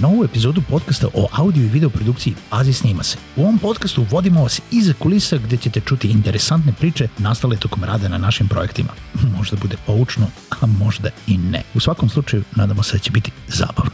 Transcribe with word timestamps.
Novu 0.00 0.24
epizodu 0.24 0.62
podcasta 0.70 1.08
o 1.14 1.28
audio 1.32 1.64
i 1.64 1.68
video 1.68 1.90
produkciji 1.90 2.34
Pazi 2.50 2.72
snima 2.72 3.02
se. 3.02 3.18
U 3.36 3.42
ovom 3.42 3.58
podcastu 3.58 4.06
vodimo 4.10 4.42
vas 4.42 4.60
iza 4.70 4.92
kulisa 4.98 5.38
gde 5.38 5.56
ćete 5.56 5.80
čuti 5.80 6.08
interesantne 6.08 6.72
priče 6.78 7.08
nastale 7.18 7.56
tokom 7.56 7.84
rada 7.84 8.08
na 8.08 8.18
našim 8.18 8.48
projektima. 8.48 8.88
Možda 9.36 9.56
bude 9.62 9.76
poučno, 9.86 10.26
a 10.50 10.66
možda 10.66 11.10
i 11.26 11.38
ne. 11.38 11.62
U 11.74 11.80
svakom 11.80 12.08
slučaju, 12.08 12.42
nadamo 12.56 12.82
se 12.82 12.92
da 12.92 12.98
će 12.98 13.10
biti 13.10 13.30
zabavno. 13.48 13.90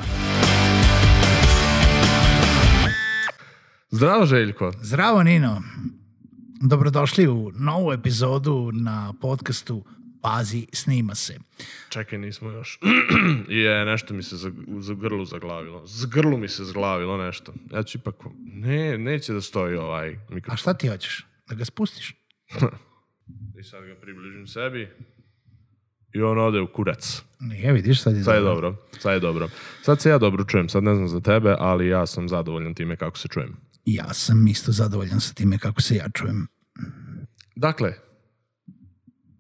Zdravo, 3.91 4.27
Željko. 4.27 4.73
Zdravo 4.83 5.23
Nino, 5.23 5.63
dobrodošli 6.61 7.29
u 7.29 7.53
novu 7.55 7.93
epizodu 7.93 8.71
na 8.73 9.13
podcastu 9.21 9.85
Pazi 10.27 10.67
snima 10.73 11.15
se. 11.15 11.39
Čekaj, 11.89 12.19
nismo 12.19 12.51
još. 12.51 12.79
je, 13.49 13.85
nešto 13.85 14.15
mi 14.15 14.23
se 14.23 14.37
za, 14.37 14.53
za 14.79 14.95
grlu 14.95 15.25
zaglavilo. 15.25 15.87
Z 15.87 16.07
grlu 16.07 16.39
mi 16.39 16.49
se 16.49 16.65
zaglavilo 16.65 17.17
nešto. 17.17 17.55
Ja 17.73 17.83
ću 17.83 17.99
ipak... 17.99 18.15
Ne, 18.39 18.99
neće 18.99 19.33
da 19.33 19.41
stoji 19.41 19.77
ovaj 19.77 20.15
A 20.15 20.35
mikrofon. 20.35 20.57
šta 20.57 20.75
ti 20.75 20.89
hoćeš? 20.89 21.27
Da 21.49 21.55
ga 21.55 21.65
spustiš? 21.65 22.15
I 23.61 23.63
sad 23.63 23.85
ga 23.85 23.95
približim 24.01 24.47
sebi. 24.47 24.89
I 26.15 26.23
on 26.23 26.39
ode 26.39 26.61
u 26.61 26.73
kurac. 26.73 27.23
Nije, 27.41 27.73
vidiš, 27.73 28.03
sad 28.03 28.17
je, 28.17 28.25
Sad 28.25 28.35
je 28.35 28.41
dobro, 28.41 28.77
sad 28.99 29.13
je 29.13 29.21
dobro. 29.21 29.49
Sad 29.83 30.01
se 30.01 30.09
ja 30.09 30.19
dobro 30.19 30.45
čujem, 30.45 30.69
sad 30.69 30.83
ne 30.83 30.95
znam 30.95 31.09
za 31.09 31.21
tebe, 31.21 31.55
ali 31.59 31.89
ja 31.89 32.07
sam 32.07 32.29
zadovoljan 32.29 32.75
time 32.75 32.97
kako 32.97 33.19
se 33.19 33.29
čujem. 33.29 33.57
Ja 33.85 34.15
sam 34.15 34.47
isto 34.47 34.73
zadovoljan 34.73 35.21
sa 35.21 35.35
time 35.35 35.59
kako 35.59 35.81
se 35.81 35.95
ja 35.97 36.09
čujem. 36.15 36.47
Dakle, 37.57 38.06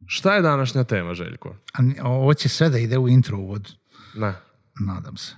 šta 0.06 0.34
je 0.34 0.42
današnja 0.42 0.84
tema, 0.84 1.14
Željko? 1.14 1.56
A 2.00 2.08
ovo 2.08 2.34
će 2.34 2.48
sve 2.48 2.68
da 2.70 2.78
ide 2.78 2.98
u 2.98 3.08
intro 3.08 3.38
uvod, 3.38 3.72
Ne. 4.14 4.34
nadam 4.80 5.16
se. 5.16 5.34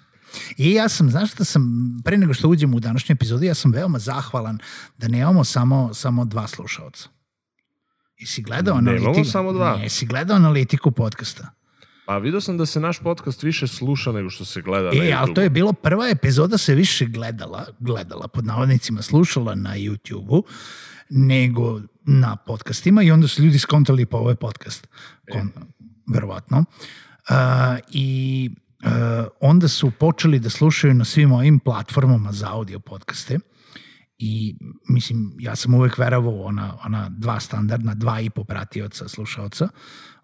I 0.57 0.73
ja 0.73 0.89
sam, 0.89 1.11
znaš 1.11 1.33
šta 1.33 1.45
sam, 1.45 1.63
pre 2.05 2.17
nego 2.19 2.35
što 2.35 2.49
uđemo 2.49 2.77
u 2.77 2.81
današnju 2.81 3.13
epizodu, 3.13 3.45
ja 3.45 3.55
sam 3.55 3.73
veoma 3.73 3.99
zahvalan 3.99 4.59
da 4.99 5.09
nemamo 5.09 5.45
samo, 5.45 5.95
samo 5.95 6.25
dva 6.25 6.47
slušaoca. 6.47 7.09
Jesi 8.19 8.43
gledao 8.43 8.81
Nemamo 8.81 8.99
analitiku? 9.01 9.31
samo 9.31 9.53
dva. 9.53 9.77
Ne, 9.77 9.83
jesi 9.83 10.07
gledao 10.07 10.37
analitiku 10.37 10.91
podcasta? 10.91 11.51
Pa 12.09 12.19
vidio 12.19 12.41
sam 12.41 12.59
da 12.59 12.67
se 12.67 12.81
naš 12.81 12.99
podcast 12.99 13.43
više 13.43 13.67
sluša 13.67 14.13
nego 14.13 14.31
što 14.31 14.45
se 14.45 14.63
gleda 14.63 14.91
na 14.91 15.05
E, 15.05 15.13
ali 15.13 15.31
YouTube. 15.31 15.35
to 15.35 15.41
je 15.41 15.51
bilo 15.51 15.73
prva 15.73 16.09
epizoda 16.09 16.59
se 16.59 16.75
više 16.75 17.07
gledala, 17.07 17.67
gledala 17.79 18.29
pod 18.29 18.47
navodnicima, 18.47 19.03
slušala 19.03 19.55
na 19.55 19.77
YouTube-u 19.77 20.45
nego 21.11 21.81
na 22.05 22.37
podcastima 22.37 23.03
i 23.03 23.11
onda 23.11 23.29
su 23.29 23.43
ljudi 23.43 23.59
skontali 23.59 24.07
pa 24.07 24.17
ovo 24.17 24.31
je 24.31 24.37
podcast. 24.37 24.89
Kon, 25.33 25.51
verovatno. 26.15 26.59
Uh, 26.59 27.35
I 27.93 28.51
uh, 28.85 28.91
onda 29.41 29.69
su 29.69 29.91
počeli 29.91 30.39
da 30.39 30.51
slušaju 30.51 30.95
na 30.95 31.05
svim 31.05 31.33
ovim 31.33 31.59
platformama 31.59 32.33
za 32.33 32.53
audio 32.53 32.79
podcaste 32.79 33.39
i 34.19 34.57
mislim, 34.89 35.33
ja 35.39 35.57
sam 35.57 35.75
uvek 35.75 35.99
verovao 35.99 36.43
ona, 36.43 36.79
ona 36.85 37.09
dva 37.09 37.41
standardna, 37.41 37.95
dva 37.95 38.21
i 38.21 38.31
po 38.31 38.45
pratioca, 38.45 39.09
slušaoca, 39.09 39.69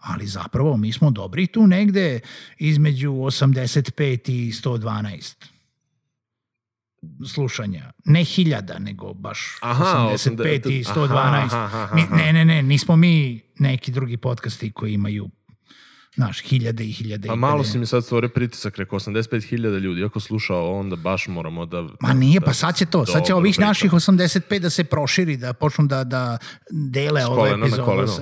ali 0.05 0.27
zapravo 0.27 0.77
mi 0.77 0.93
smo 0.93 1.11
dobri 1.11 1.47
tu 1.47 1.67
negde 1.67 2.21
između 2.59 3.11
85 3.11 3.99
i 4.29 4.53
112 4.55 5.35
slušanja. 7.27 7.93
Ne 8.05 8.25
hiljada, 8.25 8.79
nego 8.79 9.15
baš 9.15 9.59
Aha, 9.61 10.09
85 10.09 10.71
i 10.71 10.85
80, 10.85 10.85
112. 10.87 11.11
aha, 11.11 11.57
aha, 11.57 11.79
aha. 11.79 11.95
Mi- 11.95 12.17
ne, 12.17 12.33
ne, 12.33 12.45
ne, 12.45 12.63
nismo 12.63 12.97
mi 12.97 13.41
neki 13.57 13.91
drugi 13.91 14.17
podcasti 14.17 14.73
koji 14.73 14.93
imaju 14.93 15.31
znaš, 16.15 16.41
hiljade 16.41 16.85
i 16.85 16.93
hiljade. 16.93 17.29
Pa 17.29 17.35
i 17.35 17.37
malo 17.37 17.65
si 17.65 17.79
mi 17.79 17.87
sad 17.87 18.05
stvorio 18.05 18.29
pritisak, 18.29 18.77
rekao 18.77 18.99
85.000 18.99 19.57
ljudi, 19.79 20.05
ako 20.05 20.21
slušao, 20.21 20.73
onda 20.73 20.97
baš 20.97 21.27
moramo 21.29 21.67
da... 21.67 21.89
Ma 22.01 22.13
nije, 22.13 22.41
da- 22.41 22.47
pa 22.47 22.53
sad 22.53 22.77
će 22.77 22.87
to. 22.87 23.07
Sad 23.07 23.27
će 23.27 23.35
ovih 23.35 23.59
naših 23.59 23.93
85 23.93 24.59
da 24.59 24.71
se 24.71 24.85
proširi, 24.85 25.37
da 25.37 25.53
počnu 25.53 25.87
da, 25.87 26.05
da 26.05 26.39
dele 26.71 27.21
S 27.21 27.25
ove 27.25 27.37
kolena 27.37 27.57
na 27.57 27.67
epizode. 27.67 27.83
koleno. 27.85 28.13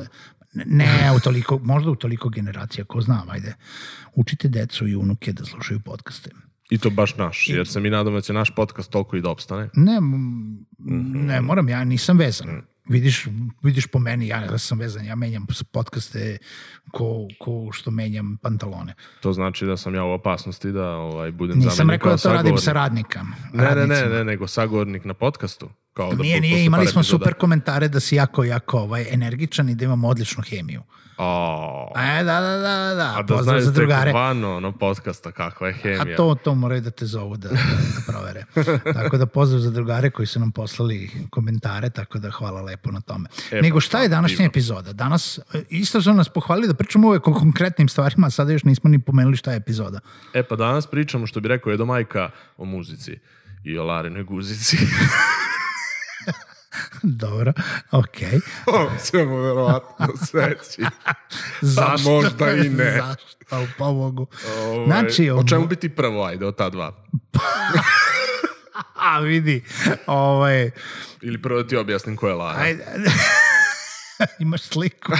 Ne, 0.54 1.12
u 1.16 1.20
toliko, 1.20 1.58
možda 1.58 1.90
u 1.90 1.96
toliko 1.96 2.28
generacija, 2.28 2.84
ko 2.84 3.00
znam, 3.00 3.30
ajde. 3.30 3.54
Učite 4.14 4.48
decu 4.48 4.88
i 4.88 4.96
unuke 4.96 5.32
da 5.32 5.44
slušaju 5.44 5.80
podcaste. 5.80 6.30
I 6.70 6.78
to 6.78 6.90
baš 6.90 7.16
naš, 7.16 7.48
jer 7.48 7.66
se 7.68 7.80
mi 7.80 7.90
nadamo 7.90 8.16
da 8.16 8.20
će 8.20 8.32
naš 8.32 8.54
podcast 8.54 8.90
toliko 8.90 9.16
i 9.16 9.20
da 9.20 9.30
opstane. 9.30 9.68
Ne, 9.74 9.96
m, 9.96 10.66
ne 11.26 11.40
moram, 11.40 11.68
ja 11.68 11.84
nisam 11.84 12.18
vezan. 12.18 12.48
Mm. 12.48 12.62
Vidiš, 12.88 13.26
vidiš 13.62 13.86
po 13.86 13.98
meni, 13.98 14.28
ja 14.28 14.58
sam 14.58 14.78
vezan, 14.78 15.04
ja 15.04 15.14
menjam 15.14 15.46
podcaste 15.72 16.38
ko, 16.90 17.28
ko 17.38 17.68
što 17.72 17.90
menjam 17.90 18.38
pantalone. 18.42 18.94
To 19.20 19.32
znači 19.32 19.66
da 19.66 19.76
sam 19.76 19.94
ja 19.94 20.04
u 20.04 20.10
opasnosti 20.10 20.72
da 20.72 20.88
ovaj, 20.88 21.32
budem 21.32 21.56
Nisam 21.56 21.70
zamenjen 21.70 22.00
rekao 22.00 22.12
da 22.12 22.18
to 22.18 22.32
radim 22.32 22.58
sa 22.58 22.72
radnika. 22.72 23.22
Ne, 23.22 23.28
ne, 23.52 23.64
ne, 23.64 23.74
radnicima. 23.74 24.08
ne, 24.08 24.24
nego 24.24 24.46
sagovornik 24.46 25.04
na 25.04 25.14
podcastu. 25.14 25.70
Kao 25.94 26.14
da 26.14 26.22
Nije, 26.22 26.40
nije, 26.40 26.64
imali 26.64 26.86
smo 26.86 27.00
epizoda. 27.00 27.18
super 27.18 27.34
komentare 27.34 27.88
da 27.88 28.00
si 28.00 28.16
jako, 28.16 28.44
jako 28.44 28.78
ovaj, 28.78 29.06
energičan 29.10 29.68
i 29.68 29.74
da 29.74 29.84
imamo 29.84 30.08
odličnu 30.08 30.42
hemiju. 30.42 30.82
O, 31.18 31.92
E, 31.96 32.24
da, 32.24 32.40
da, 32.40 32.50
da, 32.50 32.94
da, 32.94 33.12
a 33.12 33.22
da 33.22 33.26
pozdrav 33.26 33.42
znaju 33.44 33.60
za 33.60 33.70
drugare. 33.70 34.12
vano 34.12 34.56
ono 34.56 34.72
podcasta 34.72 35.32
kakva 35.32 35.66
je 35.68 35.74
hemija. 35.74 36.02
A 36.02 36.16
to, 36.16 36.34
to 36.34 36.54
moraju 36.54 36.80
da 36.80 36.90
te 36.90 37.06
zovu 37.06 37.36
da, 37.36 37.48
da, 37.48 37.54
da 37.54 38.02
provere. 38.06 38.44
tako 38.94 39.16
da 39.16 39.26
pozdrav 39.26 39.60
za 39.60 39.70
drugare 39.70 40.10
koji 40.10 40.26
su 40.26 40.40
nam 40.40 40.52
poslali 40.52 41.10
komentare, 41.30 41.90
tako 41.90 42.18
da 42.18 42.30
hvala 42.30 42.62
lepo 42.62 42.90
na 42.90 43.00
tome. 43.00 43.28
E, 43.50 43.60
Nego 43.62 43.76
pa 43.76 43.80
šta 43.80 43.98
je 43.98 44.08
današnja 44.08 44.36
divno. 44.36 44.46
epizoda? 44.46 44.92
Danas 44.92 45.38
isto 45.70 46.02
su 46.02 46.12
nas 46.12 46.28
pohvalili 46.28 46.68
da 46.68 46.74
pričamo 46.74 47.08
uvek 47.08 47.28
o 47.28 47.34
konkretnim 47.34 47.88
stvarima, 47.88 48.26
a 48.26 48.30
sada 48.30 48.52
još 48.52 48.64
nismo 48.64 48.90
ni 48.90 48.98
pomenuli 48.98 49.36
šta 49.36 49.50
je 49.50 49.56
epizoda. 49.56 50.00
E 50.34 50.42
pa 50.42 50.56
danas 50.56 50.86
pričamo, 50.86 51.26
što 51.26 51.40
bi 51.40 51.48
rekao 51.48 51.72
Edo 51.72 51.84
Majka, 51.84 52.30
o 52.56 52.64
muzici 52.64 53.18
i 53.64 53.78
o 53.78 53.84
Larinoj 53.84 54.22
guzici. 54.24 54.76
Dobro, 57.22 57.52
okej. 57.92 58.40
o, 58.66 58.90
ćemo 59.04 59.36
verovatno 59.38 60.06
sveći. 60.18 60.82
Zašto? 61.60 62.10
možda 62.10 62.52
i 62.52 62.68
ne. 62.68 62.92
Zašto? 63.00 63.66
Pa 63.78 63.84
mogu. 63.84 64.26
Ovaj, 64.58 64.86
Znači, 64.86 65.30
o 65.30 65.34
ovo- 65.34 65.44
čemu 65.44 65.66
bi 65.66 65.76
ti 65.76 65.88
prvo, 65.88 66.24
ajde, 66.24 66.46
od 66.46 66.56
ta 66.56 66.70
dva? 66.70 67.04
A 68.96 69.18
vidi, 69.20 69.64
ovaj, 70.06 70.70
Ili 71.22 71.42
prvo 71.42 71.62
da 71.62 71.68
ti 71.68 71.76
objasnim 71.76 72.16
ko 72.16 72.28
je 72.28 72.34
Lara. 72.34 72.60
ajde, 72.60 72.84
imaš 74.38 74.62
sliku. 74.62 75.12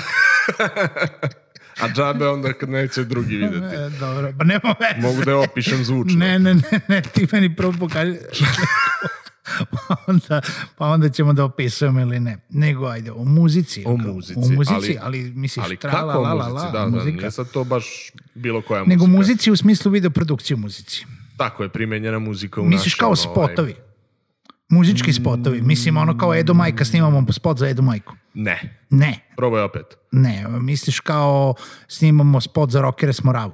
A 1.81 1.89
džabe 1.89 2.29
onda 2.29 2.53
kad 2.53 2.69
neće 2.69 3.05
drugi 3.05 3.37
videti. 3.37 3.77
E, 3.77 3.91
dobro, 3.91 4.33
pa 4.39 4.45
nema 4.45 4.75
veze. 4.81 5.01
Mogu 5.01 5.25
da 5.25 5.31
je 5.31 5.37
opišem 5.37 5.85
zvučno. 5.85 6.19
Ne, 6.19 6.39
ne, 6.39 6.55
ne, 6.55 6.63
ne, 6.89 7.03
ti 7.03 7.27
meni 7.33 7.57
prvo 7.57 7.73
pokaži 7.81 8.15
pa, 9.73 9.97
onda, 10.07 10.41
pa 10.79 10.87
onda 10.87 11.09
ćemo 11.09 11.33
da 11.33 11.45
opisujemo 11.45 12.01
ili 12.01 12.21
ne. 12.21 12.39
Nego, 12.51 12.87
ajde, 12.87 13.13
o 13.13 13.25
muzici. 13.25 13.83
O 13.87 13.97
muzici, 13.97 14.39
O 14.39 14.49
muzici, 14.49 14.75
ali- 14.75 14.99
ali, 15.03 15.33
misliš, 15.33 15.65
Ali 15.65 15.77
tra, 15.77 16.01
la, 16.01 16.15
la, 16.15 16.33
la, 16.35 16.45
muzici? 16.45 16.55
la, 16.57 16.71
Da, 16.73 16.79
da, 16.81 16.87
muzika. 16.89 17.11
nije 17.11 17.31
sad 17.31 17.51
to 17.51 17.65
baš 17.65 17.85
bilo 18.35 18.63
koja 18.63 18.81
muzika. 18.81 18.91
Nego 18.91 19.07
muzici 19.09 19.51
u 19.51 19.57
smislu 19.57 19.91
video 19.91 20.11
produkcije 20.11 20.55
u 20.55 20.61
muzici. 20.61 21.07
Tako 21.37 21.63
je, 21.63 21.69
primenjena 21.69 22.19
muzika 22.19 22.61
u 22.61 22.65
Misliš 22.65 22.85
našem, 22.87 22.99
kao 22.99 23.09
ovaj, 23.09 23.17
spotovi. 23.17 23.75
Muzički 24.69 25.13
spotovi. 25.13 25.63
Mislim, 25.63 25.97
ono 25.97 26.19
kao 26.19 26.35
Edo 26.35 26.55
Majka, 26.55 26.85
snimamo 26.85 27.33
spot 27.33 27.59
za 27.59 27.69
Edo 27.69 27.83
Majku. 27.83 28.15
Ne, 28.35 28.83
Ne, 28.91 29.19
probaj 29.37 29.63
opet. 29.63 29.87
ne. 30.13 30.47
Misliš 30.51 31.01
kao 31.01 31.55
snimamo 31.89 32.41
spot 32.41 32.71
za 32.71 32.81
Rockere 32.81 33.13
s 33.13 33.25
Moravu. 33.25 33.53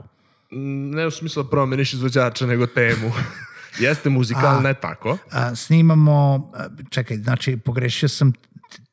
Mm, 0.52 0.90
Ne 0.90 1.06
u 1.06 1.10
smislu 1.10 1.42
da 1.42 1.50
promeniš 1.50 1.92
izvođača, 1.92 2.46
nego 2.46 2.66
temu. 2.66 3.12
Jeste 3.78 4.08
muzika, 4.10 4.40
ali 4.40 4.62
ne 4.62 4.74
tako. 4.74 5.18
a, 5.30 5.54
snimamo, 5.54 6.50
a, 6.54 6.66
čekaj, 6.90 7.16
znači 7.16 7.56
pogrešio 7.56 8.08
sam 8.08 8.32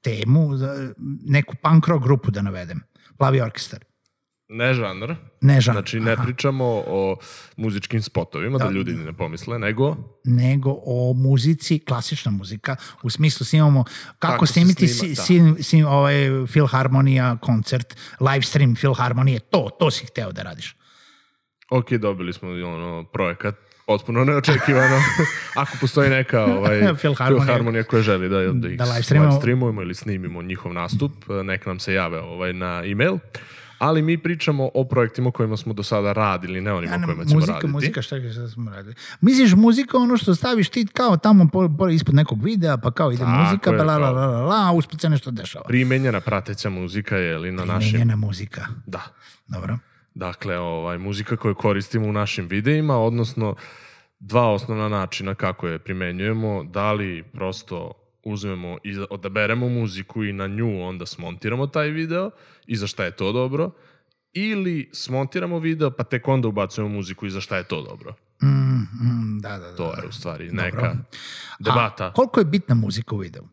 temu, 0.02 0.50
neku 1.26 1.56
punk 1.62 1.88
rock 1.88 2.04
grupu 2.04 2.32
da 2.32 2.42
navedem. 2.42 2.82
Plavi 3.18 3.42
orkestar. 3.42 3.80
Ne 4.50 4.74
žanr. 4.74 5.16
Ne 5.42 5.62
žanr. 5.62 5.76
Znači, 5.76 6.00
ne 6.00 6.16
pričamo 6.18 6.66
o 6.88 7.18
muzičkim 7.58 8.02
spotovima, 8.02 8.58
da, 8.58 8.70
ljudi 8.70 8.94
ne 8.94 9.14
pomisle, 9.14 9.60
nego 9.60 9.96
nego 10.24 10.76
o 10.86 11.14
muzici, 11.14 11.80
klasična 11.80 12.32
muzika, 12.32 12.76
u 13.04 13.10
smislu 13.10 13.46
snimamo 13.46 13.84
kako, 14.20 14.34
Kako 14.34 14.46
snimiti 14.46 14.88
snima, 14.88 15.16
si, 15.16 15.22
da. 15.42 15.56
si, 15.58 15.64
si, 15.64 15.84
ovaj 15.84 16.16
Filharmonija 16.48 17.38
koncert, 17.38 17.96
live 18.20 18.42
stream 18.42 18.76
Filharmonije, 18.76 19.40
to, 19.40 19.70
to 19.80 19.92
si 19.92 20.06
hteo 20.06 20.32
da 20.32 20.44
radiš. 20.44 20.76
ok, 21.72 21.92
dobili 21.92 22.34
smo 22.34 22.50
ono, 22.50 23.06
projekat 23.14 23.56
potpuno 23.86 24.24
neočekivano. 24.24 24.96
Ako 25.56 25.78
postoji 25.82 26.10
neka 26.10 26.44
ovaj, 26.46 26.80
Filharmonija. 27.02 27.46
filharmonija 27.46 27.84
koja 27.84 28.02
želi 28.02 28.30
da, 28.30 28.38
da 28.54 28.68
ih 28.70 28.78
Da 28.78 28.84
live 28.84 29.04
streamujemo. 29.04 29.38
streamujemo 29.40 29.82
ili 29.82 29.96
snimimo 29.96 30.42
njihov 30.42 30.74
nastup, 30.74 31.12
nek 31.44 31.66
nam 31.66 31.80
se 31.80 31.94
jave 31.94 32.20
ovaj, 32.20 32.54
na 32.54 32.82
e-mail. 32.86 33.18
Ali 33.78 34.02
mi 34.02 34.18
pričamo 34.18 34.70
o 34.74 34.84
projektima 34.84 35.32
kojima 35.32 35.58
smo 35.58 35.74
do 35.74 35.84
sada 35.84 36.14
radili, 36.14 36.62
ne 36.62 36.74
onima 36.74 36.94
Ja, 36.94 36.98
ne, 36.98 37.06
kojima 37.06 37.24
ćemo 37.26 37.36
muzika, 37.36 37.54
raditi. 37.54 37.72
muzika, 37.72 38.02
šta 38.02 38.16
šta 38.32 38.48
smo 38.48 38.72
radili? 38.72 38.96
Misliš 39.22 39.54
muzika 39.54 39.98
ono 39.98 40.18
što 40.18 40.36
staviš 40.36 40.70
ti 40.70 40.88
kao 40.94 41.18
tamo 41.18 41.48
po, 41.54 41.70
po, 41.78 41.88
ispod 41.90 42.16
nekog 42.16 42.44
videa, 42.44 42.78
pa 42.78 42.92
kao 42.92 43.12
ide 43.12 43.24
Tako 43.24 43.32
muzika, 43.44 43.72
je, 43.72 43.78
pa 43.78 43.84
la 43.84 43.98
la 43.98 44.10
la 44.12 44.26
la 44.26 44.42
la, 44.42 44.70
a 44.70 44.72
usput 44.72 45.02
se 45.02 45.10
nešto 45.10 45.32
dešava. 45.32 45.66
Primenjena 45.68 46.22
prateća 46.22 46.70
muzika 46.70 47.18
je 47.18 47.38
li 47.38 47.52
na 47.52 47.66
našim... 47.66 47.90
Primenjena 47.90 48.16
muzika. 48.16 48.66
Da. 48.86 49.02
Dobro. 49.48 49.78
Dakle, 50.16 50.58
ovaj, 50.58 50.98
muzika 50.98 51.38
koju 51.38 51.56
koristimo 51.56 52.08
u 52.08 52.14
našim 52.14 52.48
videima, 52.48 52.98
odnosno 52.98 53.56
dva 54.20 54.52
osnovna 54.52 54.90
načina 54.90 55.36
kako 55.36 55.68
je 55.68 55.80
primenjujemo, 55.80 56.64
da 56.64 56.94
li 56.94 57.24
prosto 57.34 57.92
uzmemo 58.24 58.78
i 58.84 58.98
odaberemo 59.10 59.70
muziku 59.70 60.24
i 60.24 60.34
na 60.34 60.48
nju 60.48 60.82
onda 60.82 61.06
smontiramo 61.06 61.68
taj 61.68 61.90
video 61.90 62.32
i 62.68 62.76
za 62.76 62.88
šta 62.88 63.06
je 63.06 63.12
to 63.12 63.32
dobro, 63.32 63.72
ili 64.34 64.90
smontiramo 64.94 65.60
video 65.60 65.92
pa 65.92 66.04
tek 66.04 66.28
onda 66.28 66.48
ubacujemo 66.48 66.96
muziku 66.96 67.26
i 67.26 67.30
za 67.30 67.42
šta 67.42 67.58
je 67.58 67.64
to 67.64 67.82
dobro. 67.82 68.14
Mm, 68.44 68.48
mm, 68.48 69.40
da, 69.42 69.50
da, 69.50 69.72
da. 69.72 69.76
To 69.76 69.94
je 70.02 70.08
u 70.08 70.12
stvari 70.12 70.50
neka 70.52 70.96
debata. 71.60 72.06
A, 72.06 72.14
koliko 72.14 72.40
je 72.40 72.46
bitna 72.46 72.76
muzika 72.76 73.16
u 73.16 73.18
videu? 73.18 73.44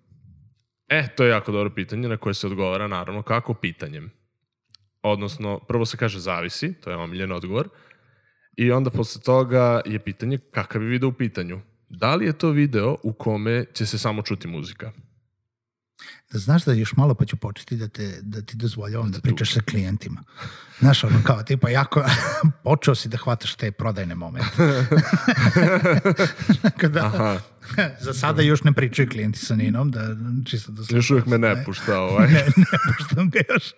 E, 0.89 1.09
to 1.17 1.25
je 1.25 1.31
jako 1.31 1.53
dobro 1.53 1.71
pitanje 1.71 2.09
na 2.09 2.17
koje 2.17 2.35
se 2.35 2.47
odgovara 2.47 2.89
naravno 2.89 3.23
kako 3.23 3.55
pitanjem. 3.55 4.11
Odnosno, 5.03 5.61
prvo 5.69 5.87
se 5.87 5.97
kaže 5.97 6.21
zavisi, 6.21 6.75
to 6.81 6.91
je 6.91 6.97
omiljen 6.97 7.33
odgovor, 7.33 7.69
i 8.57 8.73
onda 8.73 8.91
posle 8.91 9.23
toga 9.23 9.81
je 9.85 9.99
pitanje 9.99 10.39
kakav 10.39 10.83
je 10.83 10.89
video 10.89 11.09
u 11.09 11.13
pitanju. 11.13 11.61
Da 11.89 12.15
li 12.15 12.27
je 12.27 12.33
to 12.33 12.51
video 12.51 12.97
u 13.03 13.13
kome 13.13 13.65
će 13.73 13.87
se 13.87 13.99
samo 13.99 14.23
čuti 14.23 14.49
muzika? 14.49 14.93
Da 16.33 16.39
znaš 16.39 16.65
da 16.65 16.73
još 16.73 16.97
malo 16.97 17.15
pa 17.15 17.25
ću 17.25 17.37
početi 17.37 17.77
da, 17.77 17.89
te, 17.89 18.19
da 18.23 18.43
ti 18.43 18.57
dozvoljavam 18.57 19.13
da 19.13 19.21
pričaš 19.21 19.55
sa 19.55 19.61
klijentima. 19.61 20.23
Znaš, 20.81 21.05
ono 21.05 21.23
kao 21.25 21.43
tipa 21.43 21.71
jako, 21.71 22.05
počeo 22.65 22.95
si 22.95 23.09
da 23.09 23.17
hvataš 23.17 23.55
te 23.55 23.71
prodajne 23.71 24.15
momente. 24.15 24.57
Tako 26.63 26.89
da, 26.89 27.07
Aha, 27.07 27.41
za 28.05 28.13
sada 28.13 28.43
još 28.43 28.65
ne 28.65 28.73
pričaju 28.73 29.09
klijenti 29.09 29.39
sa 29.39 29.57
Ninom, 29.57 29.91
da 29.91 30.01
čisto 30.47 30.73
da 30.73 30.83
još 30.91 31.11
uvijek 31.11 31.27
me 31.27 31.39
ne 31.39 31.65
pušta 31.65 32.01
ovaj. 32.01 32.29
ne, 32.29 32.45
ne 32.57 32.79
puštam 32.99 33.31
ga 33.31 33.41
još. 33.55 33.73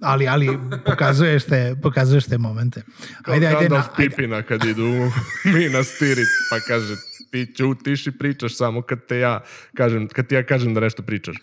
Ali, 0.00 0.28
ali 0.28 0.58
pokazuješ 0.86 1.44
te, 1.44 1.76
pokazuješ 1.82 2.24
te 2.24 2.38
momente. 2.38 2.82
Ajde, 3.24 3.46
ajde, 3.46 3.68
na, 3.68 3.84
Pipina 3.96 4.42
kad 4.42 4.64
idu 4.64 4.84
u 4.84 5.10
Mina 5.54 5.82
Stirit, 5.82 6.28
pa 6.50 6.60
kaže 6.60 6.94
ti 7.30 7.52
ćutiš 7.56 8.06
i 8.06 8.18
pričaš 8.18 8.56
samo 8.56 8.82
kad 8.82 9.06
te 9.06 9.18
ja 9.18 9.40
kažem, 9.76 10.08
kad 10.08 10.26
ti 10.26 10.34
ja 10.34 10.46
kažem 10.46 10.74
da 10.74 10.80
nešto 10.80 11.02
pričaš. 11.02 11.36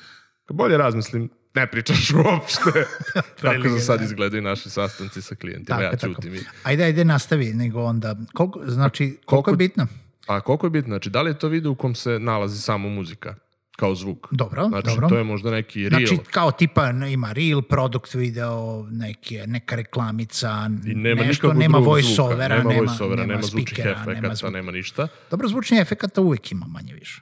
Kad 0.46 0.58
bolje 0.58 0.78
razmislim, 0.78 1.30
ne 1.56 1.68
pričaš 1.68 2.12
uopšte. 2.26 2.86
Tako 3.42 3.70
za 3.70 3.80
sad 3.80 4.02
izgledaju 4.02 4.42
naši 4.42 4.70
sastanci 4.70 5.22
sa 5.22 5.36
klijentima. 5.36 5.82
ja 5.82 5.96
ćutim 5.96 6.36
i... 6.36 6.40
Ajde, 6.64 6.84
ajde, 6.84 7.06
nastavi, 7.06 7.54
nego 7.54 7.82
onda, 7.84 8.16
koliko, 8.34 8.62
znači, 8.68 9.04
koliko, 9.26 9.44
Koliko- 9.44 9.50
je 9.52 9.56
bitno? 9.68 9.88
A 10.28 10.42
koliko 10.42 10.66
je 10.66 10.70
bitno? 10.70 10.90
Znači, 10.90 11.10
da 11.10 11.22
li 11.22 11.30
je 11.30 11.40
to 11.40 11.48
video 11.48 11.72
u 11.72 11.76
kom 11.76 11.96
se 11.96 12.20
nalazi 12.20 12.62
samo 12.62 12.90
muzika? 12.90 13.36
Kao 13.78 13.96
zvuk? 13.96 14.28
Dobro, 14.32 14.68
Znači, 14.68 14.88
dobro. 14.88 15.10
to 15.10 15.18
je 15.18 15.24
možda 15.24 15.52
neki 15.52 15.90
reel. 15.90 16.08
Znači, 16.08 16.22
kao 16.32 16.52
tipa 16.52 16.90
ima 16.90 17.32
reel, 17.32 17.62
produkt 17.62 18.14
video, 18.14 18.86
neki, 18.92 19.38
neka 19.38 19.76
reklamica, 19.76 20.50
I 20.86 20.96
nema 20.96 21.24
nešto, 21.24 21.54
nema 21.54 21.68
drugog 21.68 21.86
voice 21.86 22.08
zvuka. 22.08 22.24
overa, 22.24 22.58
nema, 22.58 22.70
nema, 22.70 22.82
voice-overa, 22.82 23.26
nema, 23.26 23.42
zvučnih 23.42 23.68
speakera, 23.68 23.92
efekata, 23.92 24.12
nema, 24.12 24.28
nema, 24.52 24.72
zvu- 24.72 24.76
ništa. 24.76 25.08
Dobro, 25.32 25.48
zvučnih 25.48 25.80
efekata 25.82 26.22
uvijek 26.22 26.52
ima 26.52 26.66
manje 26.68 26.94
više. 26.94 27.22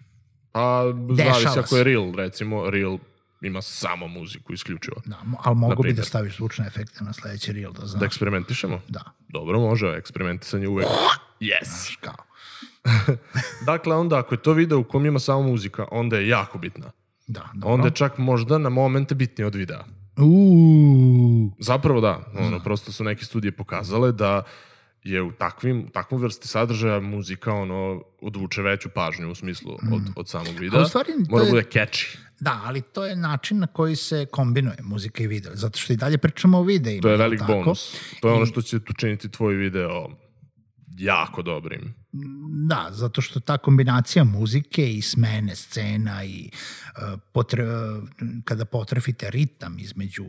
A 0.54 0.84
Dešava 1.10 1.34
zavisi 1.34 1.60
ako 1.60 1.78
je 1.78 1.84
reel, 1.84 2.16
recimo, 2.16 2.70
reel 2.70 2.98
ima 3.42 3.62
samo 3.62 4.08
muziku, 4.08 4.54
isključivo. 4.54 4.96
Da, 5.06 5.18
ali 5.40 5.56
mogu 5.56 5.84
bi 5.84 5.94
da 5.94 6.04
staviš 6.04 6.36
zvučne 6.36 6.68
efekte 6.68 7.04
na 7.04 7.14
sledeći 7.14 7.54
reel, 7.54 7.72
da 7.72 7.86
znaš. 7.86 8.00
Da 8.00 8.06
eksperimentišemo? 8.06 8.82
Da, 8.88 9.02
Dobro, 9.28 9.60
može, 9.60 9.88
eksperimentisanje 9.88 10.68
uvek. 10.68 10.88
Yes! 11.40 11.64
znaš 11.64 11.96
kao. 11.96 12.16
Dakle, 13.66 13.96
onda 13.96 14.20
ako 14.20 14.34
je 14.36 14.42
to 14.42 14.54
video 14.54 14.80
u 14.80 14.84
kom 14.84 15.06
ima 15.06 15.20
samo 15.20 15.42
muzika, 15.42 15.86
onda 15.92 16.18
je 16.18 16.28
jako 16.28 16.58
bitna. 16.58 16.92
Da, 17.28 17.50
dobro. 17.54 17.74
Onda 17.74 17.88
je 17.88 17.92
čak 17.92 18.18
možda 18.18 18.58
na 18.58 18.70
momente 18.70 19.16
bitnije 19.16 19.48
od 19.48 19.56
videa. 19.56 19.84
Uuu, 20.18 21.52
Zapravo 21.60 22.02
da, 22.02 22.20
ono, 22.38 22.60
prosto 22.60 22.92
su 22.92 23.04
neke 23.04 23.26
studije 23.26 23.52
pokazale 23.52 24.12
da 24.12 24.44
je 25.04 25.22
u 25.22 25.32
takvim, 25.32 25.88
takvom 25.94 26.22
vrsti 26.22 26.48
sadržaja 26.48 27.00
muzika 27.00 27.54
ono, 27.54 28.02
odvuče 28.22 28.62
veću 28.62 28.90
pažnju 28.90 29.32
u 29.32 29.36
smislu 29.36 29.74
od, 29.92 30.02
od 30.16 30.30
samog 30.30 30.60
videa. 30.60 30.80
A 30.80 30.84
u 30.84 30.86
stvari, 30.86 31.10
Mora 31.30 31.44
je- 31.44 31.50
bude 31.52 31.64
catchy. 31.72 32.18
Da, 32.40 32.62
ali 32.66 32.82
to 32.82 33.06
je 33.06 33.16
način 33.16 33.60
na 33.60 33.68
koji 33.68 33.96
se 33.96 34.26
kombinuje 34.32 34.78
muzika 34.84 35.24
i 35.24 35.28
video, 35.28 35.56
zato 35.56 35.80
što 35.80 35.94
i 35.94 35.96
dalje 35.96 36.18
pričamo 36.18 36.58
o 36.58 36.64
videima. 36.64 37.02
To 37.02 37.10
je 37.10 37.18
velik 37.18 37.40
tako? 37.40 37.54
bonus. 37.54 37.96
To 38.22 38.28
je 38.28 38.34
ono 38.34 38.46
što 38.46 38.62
će 38.62 38.80
učiniti 38.90 39.30
tvoj 39.32 39.56
video 39.56 40.10
jako 40.98 41.42
dobrim. 41.42 41.94
Da, 42.68 42.88
zato 42.92 43.22
što 43.22 43.40
ta 43.40 43.58
kombinacija 43.58 44.24
muzike 44.24 44.94
i 44.94 45.02
smene 45.02 45.56
scena 45.56 46.24
i 46.24 46.50
uh, 46.52 47.20
potre, 47.34 47.64
uh, 47.64 48.04
kada 48.44 48.66
potrefite 48.66 49.30
ritam 49.30 49.80
između 49.80 50.26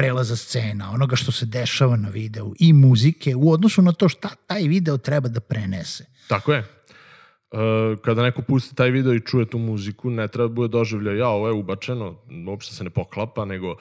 prelaza 0.00 0.36
scena, 0.36 0.90
onoga 0.90 1.16
što 1.16 1.32
se 1.32 1.46
dešava 1.46 1.96
na 1.96 2.08
videu 2.08 2.54
i 2.58 2.72
muzike 2.72 3.34
u 3.36 3.52
odnosu 3.52 3.82
na 3.82 3.92
to 3.92 4.08
šta 4.08 4.28
taj 4.46 4.62
video 4.62 4.96
treba 4.98 5.28
da 5.28 5.40
prenese. 5.40 6.04
Tako 6.28 6.52
je. 6.52 6.58
E, 6.58 7.96
kada 8.02 8.22
neko 8.22 8.42
pusti 8.42 8.74
taj 8.74 8.90
video 8.90 9.14
i 9.14 9.20
čuje 9.20 9.46
tu 9.46 9.58
muziku, 9.58 10.10
ne 10.10 10.28
treba 10.28 10.48
da 10.48 10.54
bude 10.54 10.68
doživlja, 10.68 11.12
ja, 11.12 11.28
ovo 11.28 11.48
je 11.48 11.52
ubačeno, 11.52 12.14
uopšte 12.48 12.74
se 12.74 12.84
ne 12.84 12.90
poklapa, 12.90 13.44
nego 13.44 13.76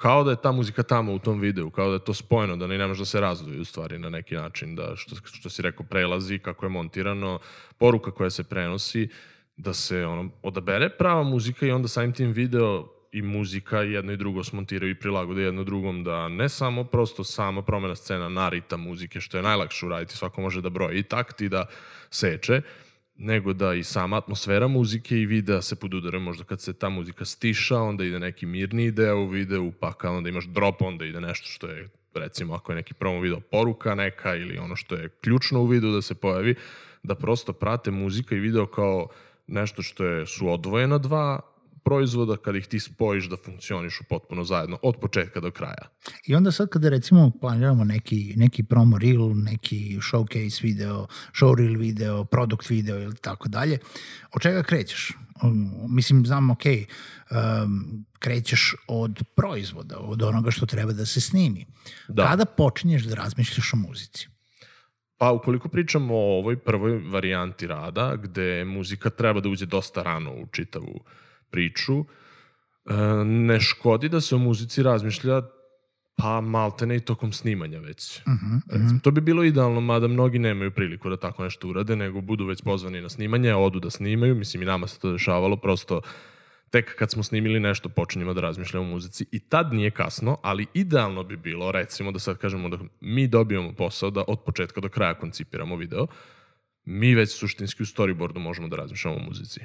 kao 0.00 0.24
da 0.24 0.30
je 0.30 0.42
ta 0.42 0.52
muzika 0.52 0.82
tamo 0.82 1.12
u 1.12 1.18
tom 1.18 1.40
videu, 1.40 1.70
kao 1.70 1.88
da 1.88 1.94
je 1.94 2.04
to 2.04 2.14
spojeno, 2.14 2.56
da 2.56 2.66
ne 2.66 2.78
nemaš 2.78 2.98
da 2.98 3.04
se 3.04 3.20
razdvoji 3.20 3.60
u 3.60 3.64
stvari 3.64 3.98
na 3.98 4.08
neki 4.08 4.34
način, 4.34 4.74
da 4.76 4.96
što, 4.96 5.16
što 5.24 5.50
si 5.50 5.62
rekao 5.62 5.86
prelazi, 5.86 6.38
kako 6.38 6.66
je 6.66 6.70
montirano, 6.70 7.38
poruka 7.78 8.10
koja 8.10 8.30
se 8.30 8.44
prenosi, 8.44 9.08
da 9.56 9.74
se 9.74 10.06
ono, 10.06 10.30
odabere 10.42 10.88
prava 10.88 11.22
muzika 11.22 11.66
i 11.66 11.70
onda 11.70 11.88
samim 11.88 12.12
tim 12.12 12.32
video 12.32 12.88
i 13.12 13.22
muzika 13.22 13.78
jedno 13.80 14.12
i 14.12 14.16
drugo 14.16 14.44
smontiraju 14.44 14.90
i 14.90 14.98
prilagode 14.98 15.42
jedno 15.42 15.64
drugom, 15.64 16.04
da 16.04 16.28
ne 16.28 16.48
samo 16.48 16.84
prosto 16.84 17.24
sama 17.24 17.62
promena 17.62 17.96
scena 17.96 18.28
na 18.28 18.48
ritam 18.48 18.80
muzike, 18.80 19.20
što 19.20 19.36
je 19.36 19.42
najlakše 19.42 19.86
uraditi, 19.86 20.16
svako 20.16 20.40
može 20.40 20.60
da 20.60 20.68
broji 20.68 20.98
i 20.98 21.02
takt 21.02 21.40
i 21.40 21.48
da 21.48 21.66
seče, 22.10 22.62
nego 23.22 23.52
da 23.52 23.74
i 23.74 23.84
sama 23.84 24.16
atmosfera 24.16 24.68
muzike 24.68 25.16
i 25.16 25.26
videa 25.26 25.62
se 25.62 25.76
podudare. 25.76 26.18
Možda 26.18 26.44
kad 26.44 26.60
se 26.60 26.72
ta 26.72 26.88
muzika 26.88 27.24
stiša, 27.24 27.78
onda 27.78 28.04
ide 28.04 28.18
neki 28.18 28.46
mirniji 28.46 28.90
deo 28.90 29.16
u 29.16 29.28
videu, 29.28 29.72
pa 29.80 29.92
kad 29.92 30.10
onda 30.10 30.28
imaš 30.28 30.44
drop, 30.44 30.82
onda 30.82 31.04
ide 31.04 31.20
nešto 31.20 31.46
što 31.48 31.66
je, 31.66 31.88
recimo, 32.14 32.54
ako 32.54 32.72
je 32.72 32.76
neki 32.76 32.94
promo 32.94 33.20
video 33.20 33.40
poruka 33.40 33.94
neka 33.94 34.34
ili 34.34 34.58
ono 34.58 34.76
što 34.76 34.94
je 34.94 35.08
ključno 35.08 35.60
u 35.60 35.66
videu 35.66 35.90
da 35.90 36.02
se 36.02 36.14
pojavi, 36.14 36.54
da 37.02 37.14
prosto 37.14 37.52
prate 37.52 37.90
muzika 37.90 38.34
i 38.34 38.40
video 38.40 38.66
kao 38.66 39.08
nešto 39.46 39.82
što 39.82 40.04
je, 40.04 40.26
su 40.26 40.52
odvojena 40.52 40.98
dva 40.98 41.40
proizvoda, 41.84 42.36
kad 42.36 42.56
ih 42.56 42.66
ti 42.66 42.80
spojiš 42.80 43.28
da 43.28 43.36
funkcionišu 43.36 44.04
potpuno 44.08 44.44
zajedno, 44.44 44.78
od 44.82 44.96
početka 45.00 45.40
do 45.40 45.50
kraja. 45.50 45.88
I 46.26 46.34
onda 46.34 46.52
sad 46.52 46.68
kada 46.68 46.88
recimo 46.88 47.30
planiramo 47.40 47.84
neki, 47.84 48.34
neki 48.36 48.62
promo 48.62 48.98
reel, 48.98 49.32
neki 49.34 49.98
showcase 50.00 50.62
video, 50.62 51.06
showreel 51.32 51.78
video, 51.78 52.24
product 52.24 52.70
video 52.70 53.02
ili 53.02 53.16
tako 53.16 53.48
dalje, 53.48 53.78
od 54.32 54.42
čega 54.42 54.62
krećeš? 54.62 55.12
Um, 55.42 55.72
mislim, 55.88 56.26
znam, 56.26 56.50
ok, 56.50 56.64
um, 56.64 58.04
krećeš 58.18 58.74
od 58.88 59.22
proizvoda, 59.36 59.98
od 59.98 60.22
onoga 60.22 60.50
što 60.50 60.66
treba 60.66 60.92
da 60.92 61.06
se 61.06 61.20
snimi. 61.20 61.66
Da. 62.08 62.26
Kada 62.26 62.44
počinješ 62.44 63.02
da 63.02 63.14
razmišljaš 63.14 63.74
o 63.74 63.76
muzici? 63.76 64.28
Pa 65.18 65.32
ukoliko 65.32 65.68
pričamo 65.68 66.14
o 66.14 66.38
ovoj 66.38 66.56
prvoj 66.56 66.98
varijanti 66.98 67.66
rada, 67.66 68.16
gde 68.16 68.64
muzika 68.64 69.10
treba 69.10 69.40
da 69.40 69.48
uđe 69.48 69.66
dosta 69.66 70.02
rano 70.02 70.32
u 70.32 70.46
čitavu 70.46 71.00
priču, 71.50 71.98
e, 72.00 72.04
ne 73.24 73.60
škodi 73.60 74.08
da 74.08 74.20
se 74.20 74.34
o 74.34 74.38
muzici 74.38 74.82
razmišlja 74.82 75.42
pa 76.16 76.40
maltene 76.40 76.96
i 76.96 77.00
tokom 77.00 77.32
snimanja 77.32 77.78
već. 77.78 78.20
Uh 78.26 78.32
-huh, 78.32 78.60
Recimo, 78.70 79.00
to 79.02 79.10
bi 79.10 79.20
bilo 79.20 79.44
idealno, 79.44 79.80
mada 79.80 80.08
mnogi 80.08 80.38
nemaju 80.38 80.70
priliku 80.70 81.10
da 81.10 81.16
tako 81.16 81.44
nešto 81.44 81.68
urade, 81.68 81.96
nego 81.96 82.20
budu 82.20 82.46
već 82.46 82.62
pozvani 82.62 83.00
na 83.00 83.08
snimanje, 83.08 83.54
odu 83.54 83.80
da 83.80 83.90
snimaju, 83.90 84.34
mislim 84.34 84.62
i 84.62 84.66
nama 84.66 84.86
se 84.86 85.00
to 85.00 85.12
dešavalo, 85.12 85.56
prosto 85.56 86.00
tek 86.70 86.94
kad 86.98 87.10
smo 87.10 87.22
snimili 87.22 87.60
nešto 87.60 87.88
počinjemo 87.88 88.34
da 88.34 88.40
razmišljamo 88.40 88.86
o 88.86 88.88
muzici 88.88 89.26
i 89.32 89.38
tad 89.38 89.72
nije 89.72 89.90
kasno, 89.90 90.38
ali 90.42 90.66
idealno 90.74 91.22
bi 91.22 91.36
bilo, 91.36 91.72
recimo 91.72 92.12
da 92.12 92.18
sad 92.18 92.38
kažemo 92.38 92.68
da 92.68 92.78
mi 93.00 93.26
dobijemo 93.26 93.72
posao 93.72 94.10
da 94.10 94.24
od 94.28 94.40
početka 94.46 94.80
do 94.80 94.88
kraja 94.88 95.14
koncipiramo 95.14 95.76
video, 95.76 96.06
mi 96.84 97.14
već 97.14 97.38
suštinski 97.38 97.82
u 97.82 97.86
storyboardu 97.86 98.38
možemo 98.38 98.68
da 98.68 98.76
razmišljamo 98.76 99.16
o 99.16 99.22
muzici. 99.28 99.60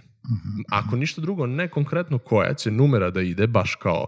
Ako 0.69 0.95
ništa 0.95 1.21
drugo, 1.21 1.45
ne 1.45 1.67
konkretno 1.69 2.17
koja 2.17 2.53
će 2.53 2.71
numera 2.71 3.09
da 3.09 3.21
ide, 3.21 3.47
baš 3.47 3.75
kao 3.75 4.05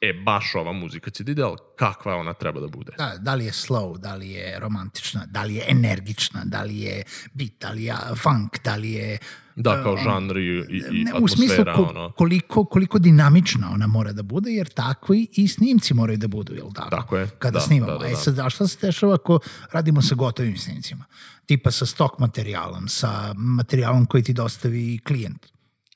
e, 0.00 0.12
baš 0.12 0.54
ova 0.54 0.72
muzika 0.72 1.10
će 1.10 1.24
da 1.24 1.32
ide, 1.32 1.42
ali 1.42 1.56
kakva 1.76 2.16
ona 2.16 2.34
treba 2.34 2.60
da 2.60 2.68
bude. 2.68 2.92
Da, 2.98 3.16
da 3.18 3.34
li 3.34 3.44
je 3.44 3.52
slow, 3.52 3.98
da 3.98 4.14
li 4.14 4.30
je 4.30 4.58
romantična, 4.60 5.26
da 5.26 5.42
li 5.42 5.54
je 5.54 5.64
energična, 5.68 6.42
da 6.44 6.62
li 6.62 6.78
je 6.80 7.02
beat, 7.32 7.50
da 7.60 7.70
li 7.70 7.84
je 7.84 7.94
funk, 8.22 8.62
da 8.64 8.76
li 8.76 8.92
je... 8.92 9.18
Da, 9.56 9.82
kao 9.82 9.96
žanr 9.96 10.36
i, 10.36 10.40
i, 10.40 10.82
i 10.90 11.04
ne, 11.04 11.12
u 11.20 11.28
smislu 11.28 11.60
atmosfera, 11.60 11.74
ko, 11.74 11.82
ono. 11.82 12.12
koliko, 12.12 12.64
koliko 12.64 12.98
dinamična 12.98 13.70
ona 13.72 13.86
mora 13.86 14.12
da 14.12 14.22
bude, 14.22 14.50
jer 14.50 14.68
takvi 14.68 15.28
i 15.32 15.48
snimci 15.48 15.94
moraju 15.94 16.18
da 16.18 16.28
budu, 16.28 16.54
jel 16.54 16.72
tako? 16.74 16.90
Tako 16.90 17.16
je, 17.16 17.28
Kada 17.38 17.54
da, 17.54 17.60
snimamo. 17.60 17.92
da, 17.92 17.98
da, 17.98 18.06
E 18.06 18.10
da. 18.10 18.16
sad, 18.16 18.38
a 18.38 18.50
šta 18.50 18.66
se 18.66 18.86
dešava 18.86 19.14
ako 19.14 19.38
radimo 19.72 20.02
sa 20.02 20.14
gotovim 20.14 20.56
snimcima? 20.56 21.04
Tipa 21.50 21.70
sa 21.70 21.86
stok 21.86 22.18
materijalom, 22.18 22.88
sa 22.88 23.34
materijalom 23.34 24.06
koji 24.06 24.22
ti 24.22 24.32
dostavi 24.32 24.98
klijent. 24.98 25.46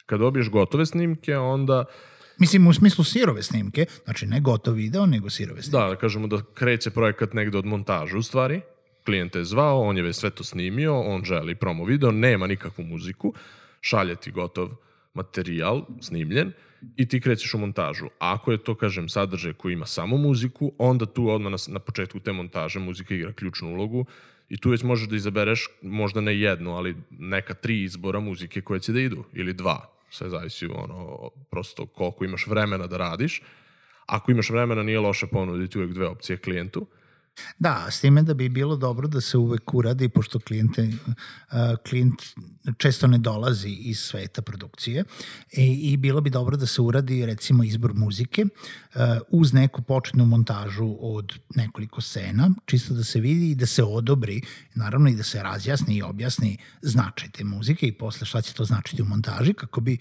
Kad 0.06 0.20
dobiješ 0.20 0.50
gotove 0.50 0.86
snimke, 0.86 1.36
onda 1.36 1.84
Mislim, 2.38 2.66
u 2.66 2.72
smislu 2.72 3.04
sirove 3.04 3.42
snimke, 3.42 3.86
znači 4.04 4.26
ne 4.26 4.40
gotov 4.40 4.74
video, 4.74 5.06
nego 5.06 5.30
sirove 5.30 5.62
snimke. 5.62 5.78
Da, 5.78 5.88
da 5.88 5.96
kažemo 5.96 6.26
da 6.26 6.42
kreće 6.54 6.90
projekat 6.90 7.32
negde 7.32 7.58
od 7.58 7.66
montaže 7.66 8.16
u 8.16 8.22
stvari. 8.22 8.60
Klijent 9.04 9.34
je 9.34 9.44
zvao, 9.44 9.82
on 9.82 9.96
je 9.96 10.02
već 10.02 10.16
sve 10.16 10.30
to 10.30 10.44
snimio, 10.44 11.00
on 11.00 11.24
želi 11.24 11.54
promo 11.54 11.84
video, 11.84 12.10
nema 12.10 12.46
nikakvu 12.46 12.84
muziku, 12.84 13.34
šalje 13.80 14.16
ti 14.16 14.30
gotov 14.30 14.70
materijal 15.14 15.84
snimljen 16.00 16.52
i 16.96 17.08
ti 17.08 17.20
krećeš 17.20 17.54
u 17.54 17.58
montažu. 17.58 18.06
Ako 18.18 18.52
je 18.52 18.58
to, 18.58 18.74
kažem, 18.74 19.08
sadržaj 19.08 19.52
koji 19.52 19.72
ima 19.72 19.86
samo 19.86 20.16
muziku, 20.16 20.72
onda 20.78 21.06
tu 21.06 21.28
odmah 21.28 21.52
na, 21.52 21.58
na 21.68 21.78
početku 21.78 22.20
te 22.20 22.32
montaže 22.32 22.78
muzika 22.78 23.14
igra 23.14 23.32
ključnu 23.32 23.68
ulogu 23.68 24.06
i 24.48 24.56
tu 24.56 24.70
već 24.70 24.82
možeš 24.82 25.08
da 25.08 25.16
izabereš 25.16 25.68
možda 25.82 26.20
ne 26.20 26.40
jednu, 26.40 26.76
ali 26.76 26.96
neka 27.10 27.54
tri 27.54 27.82
izbora 27.82 28.20
muzike 28.20 28.60
koje 28.60 28.80
će 28.80 28.92
da 28.92 29.00
idu, 29.00 29.24
ili 29.32 29.52
dva. 29.52 29.90
Sve 30.10 30.28
zavisi 30.30 30.66
ono, 30.66 31.30
prosto 31.50 31.86
koliko 31.86 32.24
imaš 32.24 32.46
vremena 32.46 32.86
da 32.86 32.96
radiš. 32.96 33.42
Ako 34.06 34.32
imaš 34.32 34.50
vremena, 34.50 34.82
nije 34.82 35.00
loše 35.00 35.26
ponuditi 35.26 35.78
uvek 35.78 35.92
dve 35.92 36.06
opcije 36.06 36.36
klijentu. 36.36 36.86
Da, 37.58 37.86
s 37.90 38.00
time 38.00 38.22
da 38.22 38.34
bi 38.34 38.48
bilo 38.48 38.76
dobro 38.76 39.08
da 39.08 39.20
se 39.20 39.38
uvek 39.38 39.74
uradi, 39.74 40.08
pošto 40.08 40.38
klijente, 40.38 40.90
klijent 41.88 42.22
često 42.78 43.06
ne 43.06 43.18
dolazi 43.18 43.68
iz 43.68 43.98
sveta 43.98 44.42
produkcije 44.42 45.04
i, 45.52 45.92
i 45.92 45.96
bilo 45.96 46.20
bi 46.20 46.30
dobro 46.30 46.56
da 46.56 46.66
se 46.66 46.82
uradi 46.82 47.26
recimo 47.26 47.64
izbor 47.64 47.94
muzike 47.94 48.44
uz 49.28 49.52
neku 49.52 49.82
početnu 49.82 50.26
montažu 50.26 50.96
od 51.00 51.32
nekoliko 51.54 52.00
scena, 52.00 52.50
čisto 52.66 52.94
da 52.94 53.04
se 53.04 53.20
vidi 53.20 53.50
i 53.50 53.54
da 53.54 53.66
se 53.66 53.82
odobri, 53.82 54.42
naravno 54.74 55.08
i 55.08 55.16
da 55.16 55.22
se 55.22 55.42
razjasni 55.42 55.96
i 55.96 56.02
objasni 56.02 56.58
značaj 56.82 57.28
te 57.30 57.44
muzike 57.44 57.86
i 57.86 57.98
posle 57.98 58.26
šta 58.26 58.42
će 58.42 58.54
to 58.54 58.64
značiti 58.64 59.02
u 59.02 59.06
montaži, 59.06 59.54
kako 59.54 59.80
bi 59.80 59.98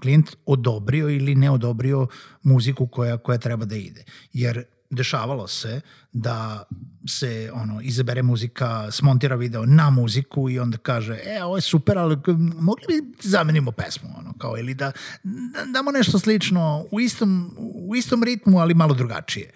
klijent 0.00 0.36
odobrio 0.46 1.08
ili 1.10 1.34
ne 1.34 1.50
odobrio 1.50 2.06
muziku 2.42 2.86
koja, 2.86 3.18
koja 3.18 3.38
treba 3.38 3.64
da 3.64 3.76
ide. 3.76 4.04
Jer 4.32 4.64
dešavalo 4.90 5.48
se 5.48 5.80
da 6.12 6.64
se 7.08 7.50
ono 7.54 7.80
izabere 7.80 8.22
muzika, 8.22 8.90
smontira 8.90 9.36
video 9.36 9.66
na 9.66 9.90
muziku 9.90 10.50
i 10.50 10.58
onda 10.58 10.78
kaže, 10.78 11.18
e, 11.24 11.44
ovo 11.44 11.56
je 11.56 11.60
super, 11.60 11.98
ali 11.98 12.18
mogli 12.58 12.84
bi 12.88 13.16
da 13.22 13.28
zamenimo 13.28 13.72
pesmu, 13.72 14.08
ono, 14.18 14.32
kao, 14.38 14.58
ili 14.58 14.74
da, 14.74 14.92
da 15.24 15.64
damo 15.72 15.90
nešto 15.90 16.18
slično 16.18 16.84
u 16.90 17.00
istom, 17.00 17.54
u 17.58 17.96
istom 17.96 18.22
ritmu, 18.22 18.58
ali 18.58 18.74
malo 18.74 18.94
drugačije. 18.94 19.50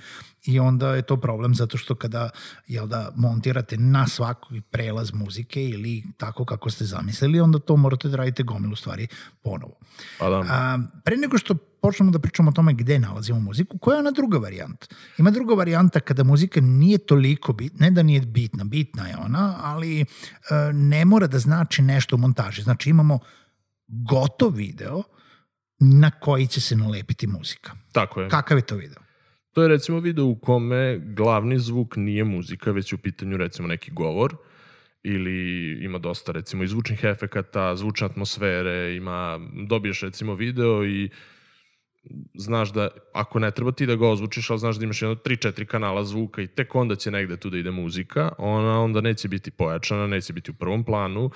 I 0.44 0.58
onda 0.58 0.94
je 0.94 1.02
to 1.02 1.16
problem 1.16 1.54
zato 1.54 1.78
što 1.78 1.94
kada 1.94 2.30
jel 2.66 2.86
da, 2.86 3.12
montirate 3.16 3.76
na 3.76 4.06
svaki 4.06 4.60
prelaz 4.60 5.12
muzike 5.12 5.68
ili 5.68 6.04
tako 6.16 6.44
kako 6.44 6.70
ste 6.70 6.84
zamislili, 6.84 7.40
onda 7.40 7.58
to 7.58 7.76
morate 7.76 8.08
da 8.08 8.16
radite 8.16 8.42
gomilu 8.42 8.76
stvari 8.76 9.06
ponovo. 9.42 9.74
Pa 10.18 10.28
da, 10.28 10.44
A, 10.48 10.78
pre 11.04 11.16
nego 11.16 11.38
što 11.38 11.54
počnemo 11.54 12.10
da 12.10 12.18
pričamo 12.18 12.50
o 12.50 12.52
tome 12.52 12.72
gde 12.72 12.98
nalazimo 12.98 13.40
muziku, 13.40 13.78
koja 13.78 13.94
je 13.94 14.00
ona 14.00 14.10
druga 14.10 14.38
varijanta? 14.38 14.86
Ima 15.18 15.30
druga 15.30 15.54
varijanta 15.54 16.00
kada 16.00 16.24
muzika 16.24 16.60
nije 16.60 16.98
toliko 16.98 17.52
bitna, 17.52 17.86
ne 17.86 17.90
da 17.90 18.02
nije 18.02 18.20
bitna, 18.20 18.64
bitna 18.64 19.08
je 19.08 19.16
ona, 19.16 19.58
ali 19.62 20.00
e, 20.00 20.04
ne 20.72 21.04
mora 21.04 21.26
da 21.26 21.38
znači 21.38 21.82
nešto 21.82 22.16
u 22.16 22.18
montaži. 22.18 22.62
Znači 22.62 22.90
imamo 22.90 23.18
gotov 23.88 24.50
video 24.50 25.02
na 25.78 26.10
koji 26.10 26.46
će 26.46 26.60
se 26.60 26.76
nalepiti 26.76 27.26
muzika. 27.26 27.72
tako 27.92 28.20
je. 28.20 28.28
Kakav 28.28 28.58
je 28.58 28.66
to 28.66 28.76
video? 28.76 29.11
To 29.52 29.62
je 29.62 29.68
recimo 29.68 30.00
video 30.00 30.26
u 30.26 30.34
kome 30.34 30.98
glavni 30.98 31.58
zvuk 31.58 31.96
nije 31.96 32.24
muzika, 32.24 32.70
već 32.70 32.92
je 32.92 32.96
u 32.96 32.98
pitanju 32.98 33.36
recimo 33.36 33.68
neki 33.68 33.90
govor 33.90 34.36
ili 35.02 35.68
ima 35.84 35.98
dosta 35.98 36.32
recimo 36.32 36.62
i 36.62 36.68
zvučnih 36.68 37.04
efekata, 37.04 37.76
zvučne 37.76 38.06
atmosfere, 38.06 38.96
ima, 38.96 39.40
dobiješ 39.68 40.00
recimo 40.00 40.34
video 40.34 40.84
i 40.84 41.10
znaš 42.34 42.72
da 42.72 42.88
ako 43.14 43.38
ne 43.38 43.50
treba 43.50 43.72
ti 43.72 43.86
da 43.86 43.96
ga 43.96 44.08
ozvučiš, 44.08 44.50
ali 44.50 44.58
znaš 44.58 44.76
da 44.76 44.84
imaš 44.84 45.02
jedno 45.02 45.14
3-4 45.14 45.64
kanala 45.64 46.04
zvuka 46.04 46.42
i 46.42 46.46
tek 46.46 46.74
onda 46.74 46.96
će 46.96 47.10
negde 47.10 47.36
tu 47.36 47.50
da 47.50 47.58
ide 47.58 47.70
muzika, 47.70 48.32
ona 48.38 48.80
onda 48.80 49.00
neće 49.00 49.28
biti 49.28 49.50
pojačana, 49.50 50.06
neće 50.06 50.32
biti 50.32 50.50
u 50.50 50.54
prvom 50.54 50.84
planu 50.84 51.30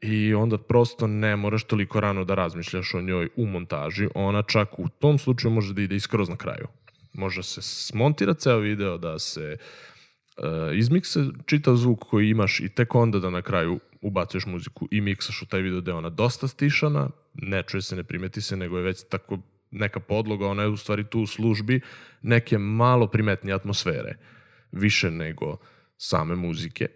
i 0.00 0.34
onda 0.34 0.58
prosto 0.58 1.06
ne 1.06 1.36
moraš 1.36 1.64
toliko 1.64 2.00
rano 2.00 2.24
da 2.24 2.34
razmišljaš 2.34 2.94
o 2.94 3.00
njoj 3.00 3.28
u 3.36 3.46
montaži, 3.46 4.08
ona 4.14 4.42
čak 4.42 4.78
u 4.78 4.88
tom 4.88 5.18
slučaju 5.18 5.54
može 5.54 5.74
da 5.74 5.82
ide 5.82 5.96
i 5.96 6.00
skroz 6.00 6.28
na 6.28 6.36
kraju. 6.36 6.66
Može 7.14 7.42
se 7.42 7.62
smontira 7.62 8.34
ceo 8.34 8.58
video, 8.58 8.98
da 8.98 9.18
se 9.18 9.56
uh, 10.36 10.44
izmikse 10.78 11.20
čitav 11.46 11.76
zvuk 11.76 11.98
koji 11.98 12.28
imaš 12.28 12.60
i 12.60 12.68
tek 12.68 12.94
onda 12.94 13.18
da 13.18 13.30
na 13.30 13.42
kraju 13.42 13.80
ubacuješ 14.00 14.46
muziku 14.46 14.88
i 14.90 15.00
miksaš 15.00 15.42
u 15.42 15.46
taj 15.46 15.60
video 15.60 15.80
da 15.80 15.90
je 15.90 15.94
ona 15.94 16.10
dosta 16.10 16.48
stišana, 16.48 17.10
ne 17.34 17.62
čuje 17.62 17.82
se, 17.82 17.96
ne 17.96 18.04
primeti 18.04 18.40
se, 18.40 18.56
nego 18.56 18.76
je 18.76 18.82
već 18.82 19.08
tako 19.08 19.38
neka 19.70 20.00
podloga, 20.00 20.46
ona 20.46 20.62
je 20.62 20.68
u 20.68 20.76
stvari 20.76 21.04
tu 21.04 21.20
u 21.20 21.26
službi 21.26 21.80
neke 22.22 22.58
malo 22.58 23.06
primetnije 23.06 23.54
atmosfere, 23.54 24.16
više 24.72 25.10
nego 25.10 25.56
same 25.96 26.34
muzike. 26.34 26.88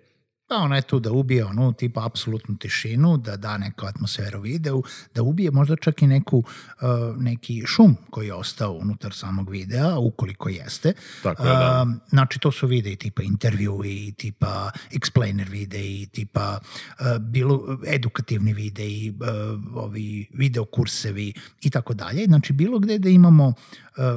Pa 0.49 0.57
ona 0.57 0.77
je 0.77 0.83
tu 0.83 1.01
da 1.01 1.13
ubije 1.13 1.45
onu 1.45 1.73
tipa 1.73 2.07
apsolutnu 2.07 2.57
tišinu, 2.57 3.17
da 3.17 3.37
da 3.37 3.59
neku 3.59 3.87
atmosferu 3.87 4.41
videu, 4.41 4.83
da 5.15 5.23
ubije 5.23 5.51
možda 5.51 5.77
čak 5.77 6.03
i 6.03 6.07
neku, 6.07 6.39
uh, 6.39 7.23
neki 7.23 7.63
šum 7.67 7.97
koji 8.11 8.27
je 8.27 8.35
ostao 8.35 8.73
unutar 8.73 9.13
samog 9.13 9.51
videa, 9.51 9.99
ukoliko 9.99 10.49
jeste. 10.49 10.93
Tako 11.23 11.47
je, 11.47 11.53
da. 11.53 11.83
Um, 11.83 12.01
znači 12.09 12.39
to 12.39 12.53
su 12.53 12.67
videi 12.67 12.97
tipa 12.97 13.23
intervjui, 13.23 14.13
tipa 14.17 14.71
explainer 14.93 15.51
videi, 15.51 16.07
tipa 16.07 16.59
uh, 16.61 17.07
bilo 17.19 17.79
edukativni 17.87 18.53
videi, 18.53 19.15
uh, 19.21 19.85
ovi 19.85 20.29
video 20.35 20.65
kursevi 20.65 21.33
i 21.63 21.71
tako 21.71 21.95
dalje. 21.95 22.25
Znači 22.25 22.53
bilo 22.53 22.79
gde 22.79 22.99
da 22.99 23.09
imamo 23.09 23.47
uh, 23.49 23.55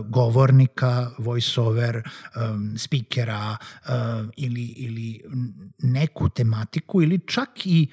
govornika, 0.05 1.11
voiceover, 1.17 2.09
um, 2.35 2.77
speakera 2.77 3.57
uh, 3.85 3.91
ili, 4.37 4.63
ili 4.65 5.21
neku 6.21 6.29
tematiku 6.29 7.01
ili 7.01 7.19
čak 7.27 7.65
i 7.65 7.87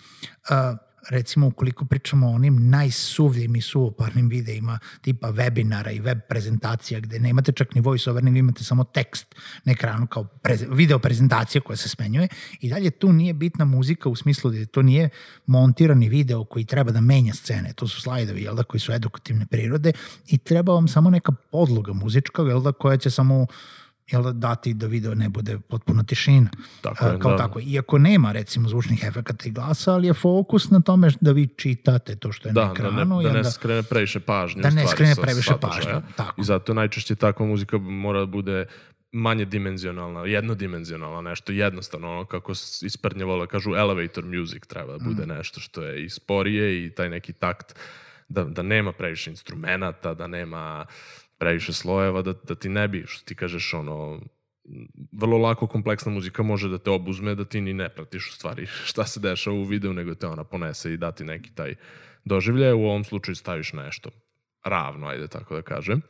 uh, 0.51 0.79
recimo 1.11 1.47
ukoliko 1.47 1.85
pričamo 1.85 2.27
o 2.27 2.35
onim 2.35 2.71
najsuvljim 2.71 3.57
i 3.57 3.61
suvoparnim 3.61 4.29
videima 4.29 4.79
tipa 5.01 5.29
webinara 5.33 5.97
i 5.97 6.01
web 6.01 6.19
prezentacija 6.29 7.01
gde 7.01 7.19
nemate 7.19 7.53
čak 7.53 7.75
ni 7.75 7.81
voiceover, 7.81 8.25
nego 8.25 8.37
imate 8.37 8.65
samo 8.65 8.85
tekst 8.85 9.35
na 9.65 9.73
ekranu 9.73 10.07
kao 10.07 10.25
preze, 10.25 10.67
video 10.71 10.99
prezentacija 10.99 11.61
koja 11.61 11.77
se 11.77 11.89
smenjuje 11.89 12.29
i 12.61 12.69
dalje 12.69 12.91
tu 12.91 13.13
nije 13.13 13.35
bitna 13.35 13.65
muzika 13.65 14.09
u 14.09 14.17
smislu 14.17 14.51
da 14.51 14.67
to 14.67 14.83
nije 14.83 15.09
montirani 15.47 16.09
video 16.09 16.45
koji 16.45 16.65
treba 16.65 16.93
da 16.93 17.01
menja 17.01 17.35
scene, 17.35 17.73
to 17.73 17.89
su 17.89 18.01
slajdovi 18.01 18.43
jel 18.43 18.55
da, 18.55 18.63
koji 18.63 18.81
su 18.81 18.93
edukativne 18.93 19.47
prirode 19.47 19.93
i 20.27 20.39
treba 20.39 20.73
vam 20.73 20.89
samo 20.89 21.11
neka 21.11 21.33
podloga 21.33 21.93
muzička 21.93 22.43
jel 22.43 22.61
da, 22.61 22.73
koja 22.73 22.97
će 22.97 23.11
samo 23.11 23.47
jel 24.09 24.23
da, 24.23 24.33
dati 24.33 24.75
da 24.75 24.87
video 24.87 25.15
ne 25.15 25.29
bude 25.29 25.59
potpuna 25.61 26.03
tišina. 26.03 26.51
Tako 26.81 27.05
A, 27.05 27.09
je, 27.09 27.19
kao 27.19 27.31
da. 27.31 27.37
tako. 27.39 27.61
Iako 27.63 27.99
nema 27.99 28.33
recimo 28.33 28.69
zvučnih 28.69 29.05
efekata 29.05 29.49
i 29.49 29.53
glasa, 29.53 29.93
ali 29.93 30.07
je 30.07 30.15
fokus 30.15 30.71
na 30.71 30.81
tome 30.81 31.11
da 31.21 31.33
vi 31.33 31.47
čitate 31.49 32.17
to 32.17 32.33
što 32.33 32.49
je 32.49 32.53
na 32.53 32.61
Da, 32.61 32.67
da 32.67 32.73
ekranu. 32.73 32.97
ne, 33.17 33.23
i 33.23 33.25
da 33.25 33.33
ne 33.33 33.39
onda- 33.39 33.51
skrene 33.51 33.83
previše 33.83 34.21
pažnje. 34.21 34.63
Da 34.63 34.71
ne 34.71 34.87
skrene 34.87 35.15
previše 35.17 35.53
pažnje, 35.61 35.93
tako. 36.17 36.41
I 36.41 36.45
zato 36.45 36.75
najčešće 36.75 37.15
takva 37.15 37.47
muzika 37.47 37.79
mora 37.79 38.21
da 38.21 38.27
bude 38.27 38.67
manje 39.13 39.45
dimenzionalna, 39.45 40.21
jednodimenzionalna, 40.21 41.21
nešto 41.23 41.53
jednostavno, 41.53 42.11
ono 42.11 42.25
kako 42.25 42.53
isprednje 42.83 43.25
vole, 43.25 43.47
kažu 43.47 43.71
elevator 43.71 44.25
music 44.27 44.67
treba 44.67 44.93
da 44.93 45.05
bude 45.05 45.25
Mm. 45.25 45.29
nešto 45.29 45.61
što 45.61 45.83
je 45.83 46.05
i 46.05 46.11
sporije 46.11 46.87
i 46.87 46.91
taj 46.91 47.09
neki 47.09 47.33
takt 47.33 47.75
da, 48.29 48.45
da 48.45 48.63
nema 48.63 48.93
previše 48.93 49.31
instrumenta, 49.31 50.15
da 50.15 50.27
nema 50.27 50.87
previše 51.39 51.73
slojeva, 51.73 52.23
da, 52.23 52.33
da 52.33 52.55
ti 52.55 52.69
ne 52.69 52.89
bi, 52.89 53.05
što 53.07 53.25
ti 53.25 53.35
kažeš, 53.35 53.75
ono, 53.75 54.21
vrlo 55.13 55.39
lako 55.39 55.67
kompleksna 55.67 56.13
muzika 56.13 56.43
može 56.43 56.69
da 56.69 56.79
te 56.79 56.91
obuzme, 56.91 57.35
da 57.35 57.45
ti 57.45 57.61
ni 57.61 57.75
ne 57.75 57.89
pratiš 57.89 58.31
u 58.31 58.33
stvari 58.33 58.67
šta 58.91 59.07
se 59.07 59.21
dešava 59.21 59.57
u 59.57 59.65
videu, 59.65 59.93
nego 59.93 60.15
te 60.15 60.27
ona 60.27 60.45
ponese 60.45 60.93
i 60.93 60.97
dati 60.97 61.25
neki 61.25 61.55
taj 61.55 61.75
doživljaj. 62.25 62.73
U 62.73 62.85
ovom 62.85 63.05
slučaju 63.05 63.37
staviš 63.37 63.73
nešto 63.73 64.11
ravno, 64.65 65.07
ajde 65.07 65.29
tako 65.29 65.55
da 65.55 65.63
kažem. 65.63 66.03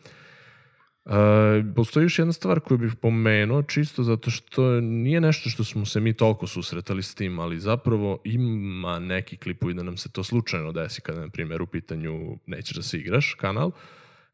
E, 1.06 1.64
postoji 1.76 2.04
još 2.04 2.18
jedna 2.18 2.32
stvar 2.32 2.60
koju 2.60 2.78
bih 2.78 2.92
pomenuo, 3.02 3.62
čisto 3.62 4.02
zato 4.02 4.30
što 4.30 4.80
nije 4.80 5.20
nešto 5.20 5.50
što 5.50 5.64
smo 5.64 5.86
se 5.86 6.00
mi 6.00 6.12
toliko 6.12 6.46
susretali 6.46 7.02
s 7.02 7.14
tim, 7.14 7.38
ali 7.38 7.60
zapravo 7.60 8.20
ima 8.24 8.98
neki 8.98 9.36
klipovi 9.36 9.74
da 9.74 9.82
nam 9.82 9.96
se 9.96 10.12
to 10.12 10.24
slučajno 10.24 10.72
desi 10.72 11.00
kada, 11.00 11.20
na 11.20 11.28
primjer, 11.28 11.62
u 11.62 11.66
pitanju 11.66 12.38
nećeš 12.46 12.76
da 12.76 12.82
se 12.82 12.98
igraš 12.98 13.34
kanal, 13.34 13.70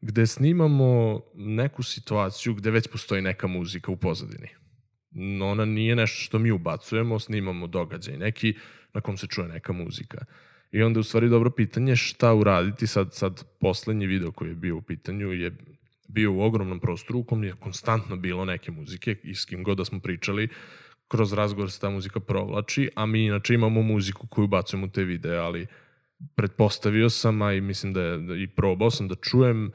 gde 0.05 0.27
snimamo 0.27 1.21
neku 1.35 1.83
situaciju 1.83 2.53
gde 2.53 2.71
već 2.71 2.87
postoji 2.87 3.21
neka 3.21 3.47
muzika 3.47 3.91
u 3.91 3.97
pozadini. 3.97 4.47
Ona 5.41 5.65
nije 5.65 5.95
nešto 5.95 6.21
što 6.21 6.39
mi 6.39 6.51
ubacujemo, 6.51 7.19
snimamo 7.19 7.67
događaj 7.67 8.17
neki 8.17 8.53
na 8.93 9.01
kom 9.01 9.17
se 9.17 9.27
čuje 9.27 9.47
neka 9.47 9.73
muzika. 9.73 10.25
I 10.71 10.81
onda 10.81 10.97
je 10.97 11.01
u 11.01 11.03
stvari 11.03 11.29
dobro 11.29 11.49
pitanje 11.49 11.95
šta 11.95 12.33
uraditi 12.33 12.87
sad, 12.87 13.13
sad 13.13 13.43
poslednji 13.59 14.07
video 14.07 14.31
koji 14.31 14.49
je 14.49 14.55
bio 14.55 14.77
u 14.77 14.81
pitanju 14.81 15.31
je 15.31 15.51
bio 16.07 16.33
u 16.33 16.41
ogromnom 16.41 16.79
prostoru 16.79 17.19
u 17.19 17.23
kom 17.23 17.43
je 17.43 17.53
konstantno 17.59 18.15
bilo 18.15 18.45
neke 18.45 18.71
muzike 18.71 19.15
i 19.23 19.35
s 19.35 19.45
kim 19.45 19.63
god 19.63 19.77
da 19.77 19.85
smo 19.85 19.99
pričali, 19.99 20.49
kroz 21.07 21.33
razgovor 21.33 21.71
se 21.71 21.79
ta 21.79 21.89
muzika 21.89 22.19
provlači, 22.19 22.89
a 22.95 23.05
mi 23.05 23.25
inače 23.25 23.53
imamo 23.53 23.81
muziku 23.81 24.27
koju 24.27 24.47
bacujemo 24.47 24.85
u 24.85 24.89
te 24.89 25.03
videe, 25.03 25.37
ali 25.37 25.67
pretpostavio 26.35 27.09
sam, 27.09 27.41
a 27.41 27.53
i 27.53 27.61
mislim 27.61 27.93
da 27.93 28.01
je, 28.01 28.17
da, 28.17 28.35
i 28.35 28.47
probao 28.47 28.91
sam 28.91 29.07
da 29.07 29.15
čujem, 29.15 29.71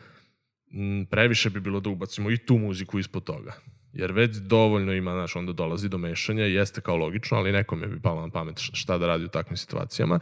m, 0.72 1.06
previše 1.10 1.50
bi 1.50 1.60
bilo 1.60 1.80
da 1.80 1.90
ubacimo 1.90 2.30
i 2.30 2.38
tu 2.38 2.58
muziku 2.58 2.98
ispod 2.98 3.24
toga. 3.24 3.52
Jer 3.92 4.12
već 4.12 4.36
dovoljno 4.36 4.92
ima, 4.92 5.12
znaš, 5.12 5.36
onda 5.36 5.52
dolazi 5.52 5.88
do 5.88 5.98
mešanja, 5.98 6.44
jeste 6.44 6.80
kao 6.80 6.96
logično, 6.96 7.36
ali 7.36 7.52
nekome 7.52 7.86
bi 7.86 8.00
palo 8.00 8.20
na 8.20 8.30
pamet 8.30 8.58
šta 8.58 8.98
da 8.98 9.06
radi 9.06 9.24
u 9.24 9.28
takvim 9.28 9.56
situacijama. 9.56 10.20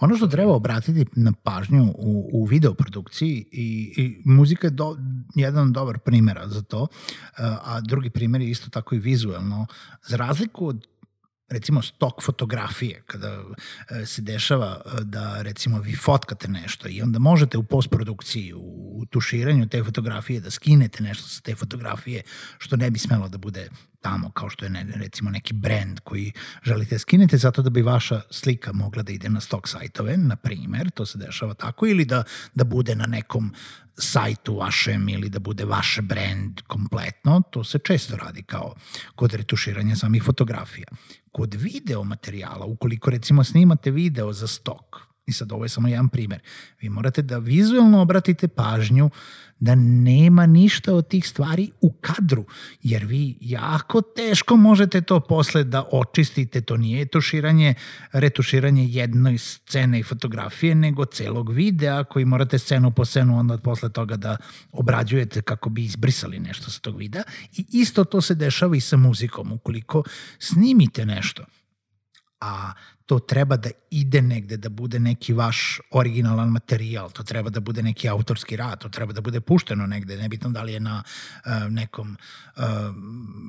Ono 0.00 0.16
što 0.16 0.26
treba 0.26 0.52
obratiti 0.52 1.06
na 1.16 1.32
pažnju 1.42 1.84
u, 1.84 2.30
u 2.32 2.44
videoprodukciji 2.44 3.44
i, 3.52 3.94
i 3.96 4.22
muzika 4.24 4.66
je 4.66 4.70
do, 4.70 4.96
jedan 5.34 5.72
dobar 5.72 5.98
primjera 5.98 6.48
za 6.48 6.62
to, 6.62 6.86
a 7.38 7.80
drugi 7.80 8.10
primjer 8.10 8.42
je 8.42 8.50
isto 8.50 8.70
tako 8.70 8.94
i 8.94 8.98
vizuelno. 8.98 9.66
Za 10.02 10.16
razliku 10.16 10.66
od 10.66 10.86
recimo 11.50 11.82
stok 11.82 12.22
fotografije, 12.22 13.02
kada 13.06 13.42
e, 13.90 14.06
se 14.06 14.22
dešava 14.22 14.82
e, 14.84 15.04
da 15.04 15.42
recimo 15.42 15.80
vi 15.80 15.96
fotkate 15.96 16.48
nešto 16.48 16.88
i 16.88 17.02
onda 17.02 17.18
možete 17.18 17.58
u 17.58 17.62
postprodukciji, 17.62 18.52
u 18.56 19.06
tuširanju 19.10 19.68
te 19.68 19.84
fotografije 19.84 20.40
da 20.40 20.50
skinete 20.50 21.02
nešto 21.02 21.28
sa 21.28 21.40
te 21.40 21.54
fotografije 21.54 22.22
što 22.58 22.76
ne 22.76 22.90
bi 22.90 22.98
smelo 22.98 23.28
da 23.28 23.38
bude 23.38 23.68
tamo 24.00 24.30
kao 24.30 24.50
što 24.50 24.64
je 24.64 24.70
ne, 24.70 24.86
recimo 24.94 25.30
neki 25.30 25.54
brand 25.54 26.00
koji 26.00 26.32
želite 26.62 26.94
da 26.94 26.98
skinete 26.98 27.36
zato 27.36 27.62
da 27.62 27.70
bi 27.70 27.82
vaša 27.82 28.20
slika 28.30 28.72
mogla 28.72 29.02
da 29.02 29.12
ide 29.12 29.28
na 29.28 29.40
stok 29.40 29.68
sajtove, 29.68 30.16
na 30.16 30.36
primer, 30.36 30.90
to 30.90 31.06
se 31.06 31.18
dešava 31.18 31.54
tako, 31.54 31.86
ili 31.86 32.04
da, 32.04 32.24
da 32.54 32.64
bude 32.64 32.94
na 32.94 33.06
nekom 33.06 33.54
sajtu 33.98 34.56
vašem 34.56 35.08
ili 35.08 35.28
da 35.28 35.38
bude 35.38 35.64
vaš 35.64 35.98
brand 36.02 36.60
kompletno, 36.66 37.42
to 37.50 37.64
se 37.64 37.78
često 37.78 38.16
radi 38.16 38.42
kao 38.42 38.74
kod 39.14 39.34
retuširanja 39.34 39.96
samih 39.96 40.22
fotografija. 40.22 40.86
Kod 41.32 41.54
video 41.54 42.04
materijala, 42.04 42.64
ukoliko 42.66 43.10
recimo 43.10 43.44
snimate 43.44 43.90
video 43.90 44.32
za 44.32 44.46
stok, 44.46 45.09
i 45.26 45.32
sad 45.32 45.52
ovo 45.52 45.64
je 45.64 45.68
samo 45.68 45.88
jedan 45.88 46.08
primer, 46.08 46.40
vi 46.80 46.88
morate 46.88 47.22
da 47.22 47.38
vizualno 47.38 48.00
obratite 48.00 48.48
pažnju 48.48 49.10
da 49.60 49.74
nema 49.74 50.46
ništa 50.46 50.94
od 50.94 51.08
tih 51.08 51.28
stvari 51.28 51.70
u 51.80 51.92
kadru, 51.92 52.44
jer 52.82 53.04
vi 53.04 53.36
jako 53.40 54.00
teško 54.00 54.56
možete 54.56 55.00
to 55.00 55.20
posle 55.20 55.64
da 55.64 55.88
očistite, 55.92 56.60
to 56.60 56.76
nije 56.76 57.06
tuširanje, 57.06 57.74
retuširanje 58.12 58.84
jednoj 58.84 59.38
scene 59.38 60.00
i 60.00 60.02
fotografije, 60.02 60.74
nego 60.74 61.04
celog 61.04 61.52
videa 61.52 62.04
koji 62.04 62.24
morate 62.24 62.58
scenu 62.58 62.90
po 62.90 63.04
scenu 63.04 63.38
onda 63.38 63.58
posle 63.58 63.92
toga 63.92 64.16
da 64.16 64.36
obrađujete 64.72 65.42
kako 65.42 65.70
bi 65.70 65.84
izbrisali 65.84 66.38
nešto 66.38 66.70
sa 66.70 66.80
tog 66.80 66.96
videa. 66.96 67.22
I 67.56 67.66
isto 67.72 68.04
to 68.04 68.20
se 68.20 68.34
dešava 68.34 68.76
i 68.76 68.80
sa 68.80 68.96
muzikom, 68.96 69.52
ukoliko 69.52 70.02
snimite 70.38 71.06
nešto, 71.06 71.44
a 72.40 72.72
to 73.10 73.18
treba 73.18 73.56
da 73.56 73.70
ide 73.90 74.22
negde, 74.22 74.56
da 74.56 74.68
bude 74.68 74.98
neki 75.00 75.32
vaš 75.32 75.80
originalan 75.90 76.48
materijal, 76.48 77.10
to 77.10 77.22
treba 77.22 77.50
da 77.50 77.60
bude 77.60 77.82
neki 77.82 78.08
autorski 78.08 78.56
rad, 78.56 78.78
to 78.78 78.88
treba 78.88 79.12
da 79.12 79.20
bude 79.20 79.40
pušteno 79.40 79.86
negde, 79.86 80.16
nebitno 80.16 80.50
da 80.50 80.62
li 80.62 80.72
je 80.72 80.80
na 80.80 81.02
uh, 81.02 81.72
nekom 81.72 82.16
uh, 82.56 82.62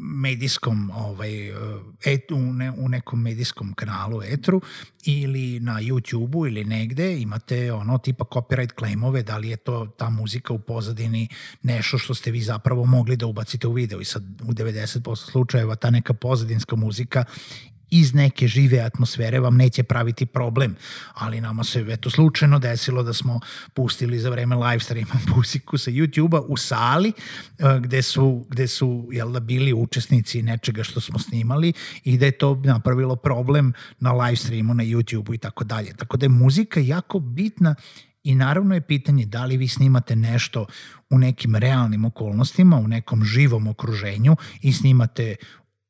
medijskom 0.01 0.91
ovaj, 0.95 1.49
et, 2.05 2.31
u, 2.31 2.39
ne, 2.39 2.71
u 2.71 2.89
nekom 2.89 3.21
medijskom 3.21 3.73
kanalu 3.73 4.23
etru 4.23 4.61
ili 5.03 5.59
na 5.59 5.73
YouTube-u 5.81 6.47
ili 6.47 6.63
negde 6.65 7.21
imate 7.21 7.73
ono 7.73 7.97
tipa 7.97 8.25
copyright 8.25 8.77
claimove, 8.79 9.23
da 9.23 9.37
li 9.37 9.49
je 9.49 9.57
to 9.57 9.85
ta 9.97 10.09
muzika 10.09 10.53
u 10.53 10.59
pozadini 10.59 11.27
nešto 11.61 11.97
što 11.97 12.13
ste 12.13 12.31
vi 12.31 12.41
zapravo 12.41 12.85
mogli 12.85 13.17
da 13.17 13.25
ubacite 13.25 13.67
u 13.67 13.73
video. 13.73 14.01
I 14.01 14.05
sad 14.05 14.23
u 14.43 14.53
90% 14.53 15.15
slučajeva 15.15 15.75
ta 15.75 15.89
neka 15.89 16.13
pozadinska 16.13 16.75
muzika 16.75 17.25
iz 17.91 18.13
neke 18.13 18.47
žive 18.47 18.79
atmosfere 18.79 19.39
vam 19.39 19.57
neće 19.57 19.83
praviti 19.83 20.25
problem, 20.25 20.75
ali 21.13 21.41
nama 21.41 21.63
se 21.63 21.85
eto 21.89 22.09
slučajno 22.09 22.59
desilo 22.59 23.03
da 23.03 23.13
smo 23.13 23.39
pustili 23.73 24.19
za 24.19 24.29
vreme 24.29 24.55
live 24.55 24.79
streama 24.79 25.13
muziku 25.35 25.77
sa 25.77 25.91
YouTube-a 25.91 26.41
u 26.41 26.57
sali 26.57 27.09
e, 27.09 27.79
gde 27.79 28.01
su, 28.01 28.45
gde 28.49 28.67
su 28.67 29.07
jel 29.11 29.31
da, 29.31 29.39
bili 29.39 29.73
učesnici 29.73 30.41
nečega 30.41 30.83
što 30.83 31.01
smo 31.01 31.19
snimali 31.19 31.73
i 32.03 32.17
da 32.17 32.25
je 32.25 32.31
to 32.31 32.61
napravilo 32.63 33.15
problem 33.15 33.73
na 33.99 34.13
live 34.13 34.35
streamu 34.35 34.73
na 34.73 34.83
YouTube-u 34.83 35.33
i 35.33 35.37
tako 35.37 35.63
dalje. 35.63 35.93
Tako 35.93 36.17
da 36.17 36.25
je 36.25 36.29
muzika 36.29 36.79
jako 36.79 37.19
bitna 37.19 37.75
I 38.23 38.35
naravno 38.35 38.75
je 38.75 38.81
pitanje 38.81 39.25
da 39.25 39.45
li 39.45 39.57
vi 39.57 39.67
snimate 39.67 40.15
nešto 40.15 40.65
u 41.09 41.17
nekim 41.17 41.55
realnim 41.55 42.05
okolnostima, 42.05 42.77
u 42.77 42.87
nekom 42.87 43.23
živom 43.23 43.67
okruženju 43.67 44.35
i 44.61 44.73
snimate 44.73 45.35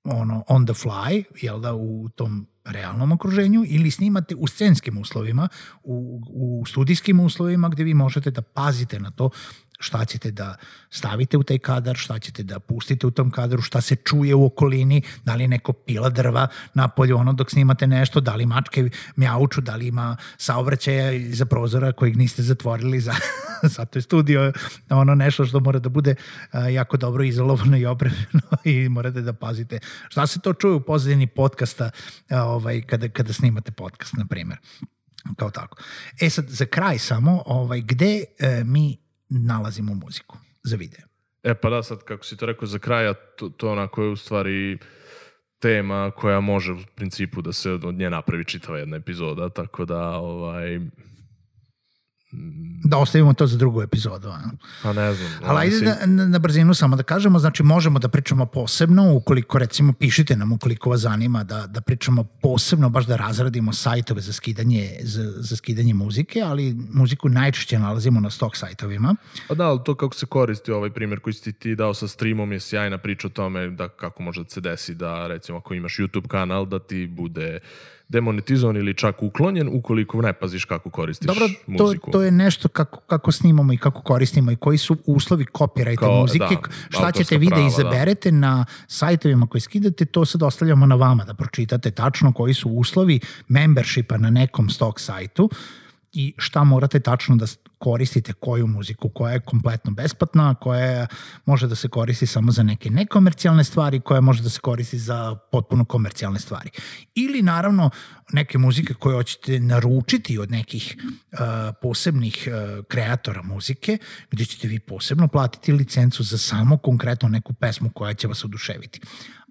ono 0.04 0.44
on 0.48 0.66
the 0.66 0.74
fly, 0.74 1.24
jel 1.42 1.60
da, 1.60 1.74
u 1.74 2.10
tom 2.10 2.48
realnom 2.66 3.12
okruženju 3.12 3.64
ili 3.68 3.92
snimate 3.92 4.36
u 4.36 4.48
scenskim 4.48 4.98
uslovima, 4.98 5.48
u, 5.84 6.22
u 6.30 6.66
studijskim 6.66 7.20
uslovima 7.20 7.70
gde 7.70 7.84
vi 7.84 7.94
možete 7.94 8.32
da 8.32 8.42
pazite 8.42 9.00
na 9.00 9.12
to 9.12 9.30
šta 9.82 10.06
ćete 10.06 10.32
da 10.32 10.56
stavite 10.90 11.38
u 11.38 11.44
taj 11.44 11.58
kadar, 11.58 11.96
šta 11.96 12.20
ćete 12.20 12.44
da 12.44 12.60
pustite 12.60 13.08
u 13.08 13.12
tom 13.12 13.32
kadru, 13.32 13.62
šta 13.62 13.82
se 13.82 13.96
čuje 13.96 14.36
u 14.36 14.46
okolini, 14.46 15.02
da 15.26 15.36
li 15.36 15.48
neko 15.48 15.74
pila 15.74 16.10
drva 16.10 16.48
na 16.74 16.88
polju 16.88 17.18
ono 17.18 17.34
dok 17.34 17.52
snimate 17.52 17.88
nešto, 17.88 18.22
da 18.22 18.36
li 18.36 18.46
mačke 18.46 18.90
mjauču, 19.16 19.62
da 19.62 19.76
li 19.76 19.88
ima 19.88 20.18
saobraćaja 20.38 21.12
iza 21.12 21.46
prozora 21.46 21.92
kojeg 21.92 22.18
niste 22.18 22.44
zatvorili 22.44 23.00
za, 23.00 23.14
zato 23.78 24.00
je 24.00 24.02
studio? 24.02 24.54
Ono 24.90 25.16
nešto 25.16 25.46
što 25.46 25.60
mora 25.60 25.80
da 25.80 25.90
bude 25.90 26.16
jako 26.72 26.98
dobro 26.98 27.24
izolovano 27.24 27.78
i 27.78 27.86
opremljeno 27.86 28.42
i 28.66 28.90
morate 28.90 29.22
da 29.22 29.34
pazite. 29.34 29.80
Šta 30.10 30.28
se 30.28 30.40
to 30.40 30.54
čuje 30.54 30.74
u 30.74 30.82
pozadini 30.82 31.28
podcasta 31.28 31.90
ovaj, 32.30 32.82
kada, 32.82 33.10
kada 33.10 33.34
snimate 33.34 33.72
podcast, 33.72 34.14
na 34.18 34.26
primjer 34.26 34.58
kao 35.36 35.50
tako. 35.50 35.78
E 36.22 36.30
sad, 36.30 36.50
za 36.50 36.66
kraj 36.66 37.00
samo, 37.00 37.44
ovaj, 37.46 37.82
gde 37.82 38.24
e, 38.40 38.64
mi 38.64 38.98
nalazimo 39.32 39.94
muziku 39.94 40.38
za 40.64 40.76
video. 40.76 41.06
E 41.44 41.54
pa 41.54 41.70
da, 41.70 41.84
sad 41.84 42.04
kako 42.04 42.26
si 42.26 42.38
to 42.38 42.46
rekao 42.46 42.68
za 42.68 42.80
kraja, 42.80 43.14
to, 43.14 43.50
to 43.50 43.72
onako 43.72 44.04
je 44.04 44.10
u 44.10 44.16
stvari 44.16 44.78
tema 45.60 46.12
koja 46.12 46.40
može 46.40 46.72
u 46.74 46.78
principu 46.96 47.42
da 47.42 47.54
se 47.54 47.72
od 47.72 47.96
nje 47.96 48.10
napravi 48.10 48.46
čitava 48.46 48.80
jedna 48.80 48.98
epizoda, 48.98 49.50
tako 49.50 49.86
da 49.86 50.10
ovaj, 50.10 50.80
Da 52.84 52.98
ostavimo 52.98 53.34
to 53.34 53.48
za 53.48 53.58
drugu 53.58 53.82
epizodu. 53.82 54.28
A? 54.30 54.40
Pa 54.84 54.94
ne 54.94 55.14
znam. 55.14 55.32
Ali 55.44 55.60
ajde 55.60 55.86
da, 55.86 56.06
na, 56.06 56.26
na 56.26 56.40
brzinu 56.40 56.74
samo 56.74 56.96
da 56.96 57.04
kažemo, 57.04 57.40
znači 57.40 57.64
možemo 57.64 58.00
da 58.00 58.08
pričamo 58.08 58.46
posebno, 58.46 59.14
ukoliko 59.14 59.58
recimo 59.58 59.94
pišite 59.94 60.36
nam 60.36 60.52
ukoliko 60.52 60.90
vas 60.90 61.02
zanima 61.02 61.44
da, 61.44 61.68
da 61.68 61.82
pričamo 61.82 62.24
posebno, 62.24 62.90
baš 62.90 63.06
da 63.06 63.16
razradimo 63.16 63.74
sajtove 63.74 64.22
za 64.22 64.34
skidanje, 64.34 64.90
za, 65.02 65.32
za 65.36 65.56
skidanje 65.56 65.94
muzike, 65.94 66.42
ali 66.42 66.78
muziku 66.94 67.30
najčešće 67.30 67.80
nalazimo 67.80 68.20
na 68.20 68.30
stok 68.30 68.58
sajtovima. 68.58 69.16
Pa 69.48 69.56
da, 69.56 69.68
ali 69.68 69.80
to 69.86 69.96
kako 69.96 70.16
se 70.16 70.26
koristi 70.26 70.72
ovaj 70.72 70.90
primjer 70.90 71.20
koji 71.20 71.34
si 71.34 71.54
ti 71.54 71.76
dao 71.76 71.94
sa 71.94 72.08
streamom 72.08 72.52
je 72.52 72.60
sjajna 72.60 72.98
priča 72.98 73.28
o 73.28 73.30
tome 73.30 73.70
da 73.70 73.90
kako 73.90 74.24
može 74.24 74.44
da 74.44 74.50
se 74.50 74.62
desi 74.62 74.96
da 74.96 75.28
recimo 75.28 75.58
ako 75.58 75.74
imaš 75.74 75.98
YouTube 75.98 76.28
kanal 76.28 76.66
da 76.66 76.80
ti 76.80 77.08
bude 77.08 77.60
demonetizovan 78.12 78.78
ili 78.78 78.94
čak 78.94 79.24
uklonjen 79.24 79.70
ukoliko 79.72 80.22
ne 80.22 80.34
paziš 80.34 80.66
kako 80.66 80.90
koristiš 80.90 81.28
Dobro, 81.28 81.48
to, 81.78 81.84
muziku. 81.84 82.12
to 82.12 82.22
je 82.22 82.32
nešto 82.32 82.68
kako, 82.68 83.00
kako 83.00 83.32
snimamo 83.32 83.74
i 83.74 83.78
kako 83.78 84.02
koristimo 84.02 84.52
i 84.52 84.56
koji 84.56 84.78
su 84.78 84.98
uslovi 85.06 85.46
copyrighta 85.46 86.22
muzike, 86.22 86.56
da, 86.62 86.98
šta 86.98 87.12
ćete 87.12 87.38
vi 87.38 87.48
da 87.48 87.56
da 87.56 87.62
izaberete 87.62 88.32
da. 88.32 88.38
na 88.38 88.66
sajtovima 88.88 89.48
koji 89.48 89.62
skidate, 89.62 90.06
to 90.06 90.26
sad 90.26 90.44
ostavljamo 90.44 90.86
na 90.86 90.96
vama 90.96 91.24
da 91.24 91.34
pročitate 91.34 91.92
tačno 91.92 92.34
koji 92.34 92.54
su 92.54 92.70
uslovi 92.70 93.20
membershipa 93.48 94.18
na 94.18 94.30
nekom 94.30 94.70
stock 94.70 95.00
sajtu 95.00 95.50
i 96.14 96.34
šta 96.38 96.64
morate 96.64 97.00
tačno 97.00 97.36
da 97.36 97.46
koristite 97.78 98.34
koju 98.34 98.68
muziku, 98.68 99.10
koja 99.10 99.34
je 99.34 99.40
kompletno 99.40 99.92
besplatna, 99.92 100.56
koja 100.56 101.08
može 101.46 101.68
da 101.68 101.76
se 101.76 101.88
koristi 101.88 102.28
samo 102.28 102.52
za 102.52 102.64
neke 102.64 102.90
nekomercijalne 102.90 103.64
stvari, 103.64 104.00
koja 104.00 104.22
može 104.22 104.44
da 104.44 104.50
se 104.50 104.60
koristi 104.60 105.00
za 105.00 105.36
potpuno 105.52 105.86
komercijalne 105.86 106.40
stvari. 106.40 106.70
Ili 107.16 107.42
naravno 107.42 107.90
neke 108.34 108.58
muzike 108.58 108.94
koje 108.94 109.16
hoćete 109.16 109.60
naručiti 109.60 110.38
od 110.38 110.52
nekih 110.52 110.98
uh, 110.98 111.40
posebnih 111.82 112.48
uh, 112.48 112.86
kreatora 112.86 113.44
muzike, 113.44 113.98
gde 114.32 114.46
ćete 114.46 114.68
vi 114.68 114.80
posebno 114.80 115.28
platiti 115.28 115.74
licencu 115.74 116.24
za 116.24 116.38
samo 116.38 116.78
konkretno 116.78 117.30
neku 117.30 117.54
pesmu 117.54 117.90
koja 117.90 118.14
će 118.14 118.28
vas 118.28 118.46
oduševiti. 118.46 119.02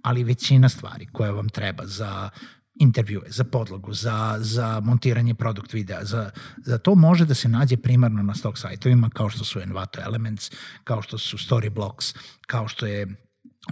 Ali 0.03 0.25
većina 0.25 0.69
stvari 0.69 1.07
koja 1.13 1.31
vam 1.31 1.49
treba 1.49 1.87
za 1.87 2.31
intervjue, 2.75 3.31
za 3.31 3.45
podlogu, 3.45 3.93
za, 3.93 4.37
za 4.39 4.81
montiranje 4.81 5.35
produkt 5.35 5.73
videa, 5.73 6.05
za, 6.05 6.31
za 6.65 6.79
to 6.79 6.95
može 6.95 7.25
da 7.25 7.35
se 7.35 7.49
nađe 7.49 7.77
primarno 7.77 8.23
na 8.23 8.35
stock 8.35 8.59
sajtovima 8.59 9.11
kao 9.11 9.31
što 9.31 9.45
su 9.45 9.61
Envato 9.61 10.01
Elements, 10.01 10.51
kao 10.85 11.03
što 11.03 11.19
su 11.19 11.37
Storyblocks, 11.37 12.17
kao 12.47 12.69
što 12.69 12.87
je 12.87 13.07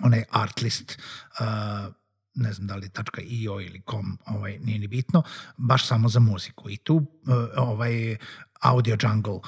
onaj 0.02 0.24
Artlist, 0.30 0.98
uh, 1.40 1.94
ne 2.34 2.52
znam 2.52 2.66
da 2.66 2.76
li 2.76 2.90
.io 3.22 3.60
ili 3.60 3.82
com, 3.90 4.18
ovaj, 4.26 4.58
nije 4.58 4.78
ni 4.78 4.86
bitno, 4.86 5.22
baš 5.56 5.86
samo 5.86 6.08
za 6.08 6.20
muziku. 6.20 6.70
I 6.70 6.76
tu 6.76 6.96
uh, 6.96 7.04
ovaj 7.56 8.16
Audio 8.60 8.96
Jungle, 9.02 9.32
uh, 9.32 9.42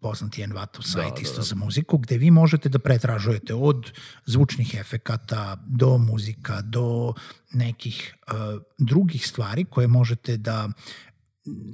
poznati 0.00 0.42
Envato 0.42 0.82
sajt 0.82 1.14
da, 1.14 1.20
isto 1.20 1.34
da, 1.34 1.40
da. 1.40 1.44
za 1.44 1.54
muziku, 1.54 1.98
gde 1.98 2.18
vi 2.18 2.30
možete 2.30 2.68
da 2.68 2.78
pretražujete 2.78 3.54
od 3.54 3.92
zvučnih 4.24 4.74
efekata 4.74 5.56
do 5.66 5.98
muzika, 5.98 6.60
do 6.60 7.12
nekih 7.52 8.14
uh, 8.26 8.34
drugih 8.78 9.26
stvari 9.26 9.64
koje 9.64 9.88
možete 9.88 10.36
da 10.36 10.68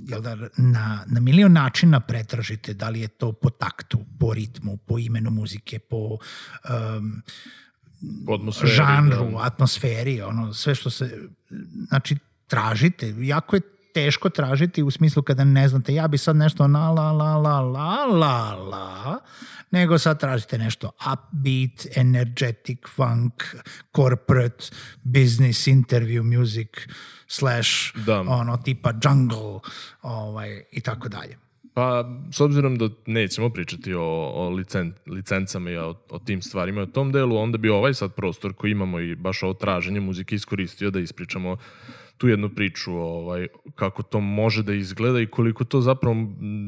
jel 0.08 0.20
da, 0.20 0.36
na, 0.56 1.04
na 1.06 1.20
milion 1.20 1.52
načina 1.52 2.00
pretražite, 2.00 2.74
da 2.74 2.88
li 2.88 3.00
je 3.00 3.08
to 3.08 3.32
po 3.32 3.50
taktu, 3.50 3.98
po 4.18 4.34
ritmu, 4.34 4.76
po 4.76 4.98
imenu 4.98 5.30
muzike, 5.30 5.78
po 5.78 6.18
um, 6.18 7.22
atmosferi, 8.34 8.72
žanru, 8.72 9.30
da. 9.30 9.42
atmosferi, 9.42 10.22
ono, 10.22 10.54
sve 10.54 10.74
što 10.74 10.90
se, 10.90 11.28
znači, 11.88 12.16
tražite. 12.46 13.14
Jako 13.18 13.56
je 13.56 13.62
teško 14.00 14.28
tražiti 14.28 14.82
u 14.82 14.90
smislu 14.90 15.22
kada 15.22 15.44
ne 15.44 15.68
znate, 15.68 15.94
ja 15.94 16.08
bi 16.08 16.18
sad 16.18 16.36
nešto 16.36 16.68
na 16.68 16.90
la 16.90 17.12
la 17.12 17.36
la 17.36 17.60
la 17.60 18.04
la 18.06 18.54
la, 18.54 19.18
nego 19.70 19.98
sad 19.98 20.20
tražite 20.20 20.58
nešto 20.58 20.90
upbeat, 21.12 21.96
energetic, 21.96 22.78
funk, 22.96 23.32
corporate, 23.96 24.64
business, 25.02 25.66
interview, 25.66 26.38
music, 26.38 26.68
slash, 27.26 27.70
da. 28.06 28.20
ono, 28.20 28.56
tipa 28.56 28.92
jungle, 29.04 29.60
ovaj, 30.02 30.62
i 30.72 30.80
tako 30.80 31.08
dalje. 31.08 31.36
Pa, 31.74 32.04
s 32.32 32.40
obzirom 32.40 32.78
da 32.78 32.88
nećemo 33.06 33.50
pričati 33.50 33.94
o, 33.94 34.02
o 34.34 34.48
licen, 34.50 34.94
licencama 35.06 35.70
i 35.70 35.76
o, 35.76 35.94
o 36.10 36.18
tim 36.18 36.42
stvarima, 36.42 36.80
o 36.80 36.86
tom 36.86 37.12
delu, 37.12 37.36
onda 37.36 37.58
bi 37.58 37.68
ovaj 37.68 37.94
sad 37.94 38.14
prostor 38.14 38.54
koji 38.54 38.70
imamo 38.70 39.00
i 39.00 39.14
baš 39.14 39.42
ovo 39.42 39.54
traženje 39.54 40.00
muzike 40.00 40.34
iskoristio 40.34 40.90
da 40.90 41.00
ispričamo 41.00 41.56
tu 42.20 42.28
jednu 42.28 42.48
priču 42.48 42.92
ovaj, 42.92 43.48
kako 43.74 44.02
to 44.02 44.20
može 44.20 44.62
da 44.62 44.74
izgleda 44.74 45.20
i 45.20 45.26
koliko 45.26 45.64
to 45.64 45.80
zapravo 45.80 46.14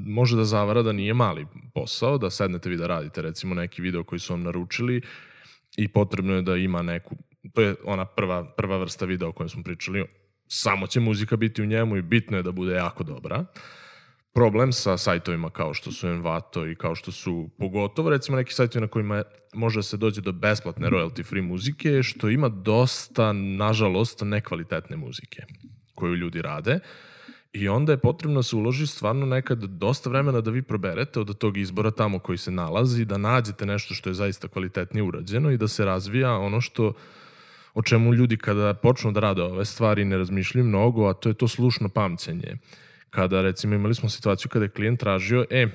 može 0.07 0.37
da 0.37 0.45
zavara 0.45 0.83
da 0.83 0.93
nije 0.93 1.15
mali 1.15 1.47
posao, 1.75 2.19
da 2.19 2.31
sednete 2.31 2.71
vi 2.71 2.77
da 2.77 2.87
radite 2.87 3.23
recimo 3.23 3.55
neki 3.55 3.83
video 3.83 4.05
koji 4.05 4.19
su 4.19 4.33
vam 4.33 4.43
naručili 4.43 5.01
i 5.77 5.89
potrebno 5.89 6.35
je 6.35 6.43
da 6.43 6.57
ima 6.57 6.83
neku, 6.83 7.17
to 7.55 7.61
je 7.61 7.75
ona 7.85 8.05
prva, 8.05 8.45
prva 8.57 8.77
vrsta 8.77 9.05
videa 9.05 9.29
o 9.29 9.33
kojem 9.33 9.49
smo 9.49 9.63
pričali, 9.63 10.05
samo 10.47 10.87
će 10.87 11.01
muzika 11.01 11.37
biti 11.37 11.63
u 11.63 11.67
njemu 11.67 11.97
i 11.97 12.03
bitno 12.03 12.37
je 12.37 12.43
da 12.43 12.53
bude 12.53 12.75
jako 12.75 13.05
dobra. 13.05 13.39
Uh, 13.39 13.47
problem 14.33 14.73
sa 14.73 14.97
sajtovima 14.97 15.51
kao 15.51 15.75
što 15.75 15.93
su 15.93 16.09
Envato 16.09 16.67
i 16.67 16.75
kao 16.75 16.95
što 16.95 17.13
su 17.13 17.51
pogotovo 17.59 18.11
recimo 18.11 18.37
neki 18.37 18.55
sajtovi 18.55 18.81
na 18.81 18.89
kojima 18.89 19.23
može 19.55 19.79
da 19.79 19.83
se 19.83 19.97
dođe 19.97 20.21
do 20.21 20.33
besplatne 20.33 20.89
royalty 20.89 21.25
free 21.25 21.43
muzike 21.43 22.03
što 22.03 22.29
ima 22.29 22.49
dosta, 22.49 23.33
nažalost, 23.33 24.21
nekvalitetne 24.25 24.97
muzike 24.97 25.43
koju 25.95 26.15
ljudi 26.15 26.43
rade. 26.43 26.79
I 27.53 27.69
onda 27.69 27.93
je 27.93 27.99
potrebno 27.99 28.39
da 28.39 28.43
se 28.43 28.57
uloži 28.57 28.87
stvarno 28.87 29.27
nekad 29.27 29.59
dosta 29.59 30.11
vremena 30.11 30.41
da 30.41 30.51
vi 30.51 30.63
proberete 30.63 31.21
od 31.21 31.39
tog 31.39 31.57
izbora 31.57 31.91
tamo 31.91 32.19
koji 32.19 32.39
se 32.39 32.51
nalazi, 32.51 33.05
da 33.05 33.19
nađete 33.19 33.67
nešto 33.67 33.95
što 33.95 34.11
je 34.11 34.15
zaista 34.15 34.49
kvalitetnije 34.49 35.03
urađeno 35.03 35.51
i 35.51 35.57
da 35.57 35.69
se 35.69 35.85
razvija 35.85 36.33
ono 36.39 36.61
što 36.61 36.93
o 37.75 37.83
čemu 37.83 38.15
ljudi 38.15 38.37
kada 38.37 38.75
počnu 38.75 39.13
da 39.13 39.21
rade 39.21 39.43
ove 39.43 39.65
stvari 39.65 40.05
ne 40.05 40.19
razmišljaju 40.19 40.65
mnogo, 40.65 41.09
a 41.09 41.15
to 41.15 41.29
je 41.29 41.35
to 41.35 41.49
slušno 41.49 41.89
pamćenje 41.89 42.57
kada 43.13 43.43
recimo 43.43 43.75
imali 43.75 43.95
smo 43.95 44.09
situaciju 44.09 44.49
kada 44.49 44.65
je 44.65 44.69
klijent 44.69 45.01
tražio, 45.01 45.47
e, 45.51 45.67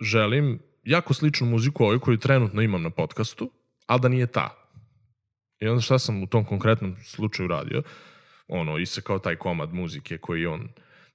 želim 0.00 0.58
jako 0.84 1.14
sličnu 1.14 1.46
muziku 1.46 1.84
ovoj 1.84 1.98
koju 1.98 2.18
trenutno 2.18 2.62
imam 2.62 2.82
na 2.82 2.90
podcastu, 2.90 3.50
ali 3.86 4.00
da 4.00 4.08
nije 4.08 4.26
ta. 4.26 4.54
I 5.60 5.68
onda 5.68 5.80
šta 5.80 5.98
sam 5.98 6.22
u 6.22 6.26
tom 6.26 6.44
konkretnom 6.44 6.96
slučaju 7.04 7.48
radio? 7.48 7.82
Ono, 8.48 8.78
isekao 8.78 9.18
taj 9.18 9.36
komad 9.36 9.74
muzike 9.74 10.18
koji 10.18 10.46
on 10.46 10.68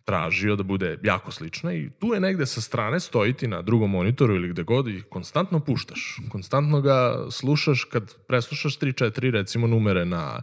tražio 0.06 0.56
da 0.56 0.63
bude 0.63 0.97
jako 1.04 1.32
slična 1.32 1.73
i 1.73 1.89
tu 1.99 2.13
je 2.13 2.19
negde 2.19 2.45
sa 2.45 2.62
strane 2.62 2.99
stojiti 2.99 3.47
na 3.47 3.62
drugom 3.62 3.91
monitoru 3.91 4.36
ili 4.36 4.49
gde 4.49 4.63
god 4.63 4.88
i 4.88 5.02
konstantno 5.10 5.60
puštaš. 5.60 6.17
Konstantno 6.30 6.82
ga 6.82 7.25
slušaš 7.32 7.84
kad 7.84 8.15
preslušaš 8.28 8.80
3-4 8.80 9.32
recimo 9.32 9.67
numere 9.67 10.06
na 10.06 10.41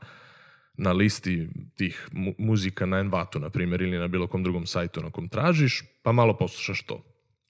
na 0.76 0.92
listi 0.92 1.48
tih 1.76 2.08
mu 2.12 2.34
muzika 2.38 2.86
na 2.86 2.98
Envatu, 2.98 3.38
na 3.38 3.50
primjer, 3.50 3.82
ili 3.82 3.98
na 3.98 4.08
bilo 4.08 4.26
kom 4.26 4.42
drugom 4.42 4.66
sajtu 4.66 5.02
na 5.02 5.10
kom 5.10 5.28
tražiš, 5.28 5.82
pa 6.02 6.12
malo 6.12 6.36
poslušaš 6.36 6.82
to. 6.82 7.04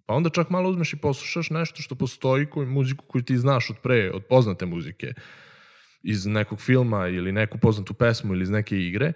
Pa 0.06 0.14
onda 0.14 0.30
čak 0.30 0.50
malo 0.50 0.70
uzmeš 0.70 0.92
i 0.92 0.96
poslušaš 0.96 1.50
nešto 1.50 1.82
što 1.82 1.94
postoji, 1.94 2.46
koju, 2.46 2.66
muziku 2.66 3.04
koju 3.08 3.22
ti 3.22 3.36
znaš 3.36 3.70
od 3.70 3.76
pre, 3.82 4.10
od 4.14 4.24
poznate 4.24 4.66
muzike, 4.66 5.14
iz 6.02 6.26
nekog 6.26 6.60
filma 6.60 7.08
ili 7.08 7.32
neku 7.32 7.58
poznatu 7.58 7.94
pesmu 7.94 8.34
ili 8.34 8.42
iz 8.42 8.50
neke 8.50 8.78
igre, 8.78 9.12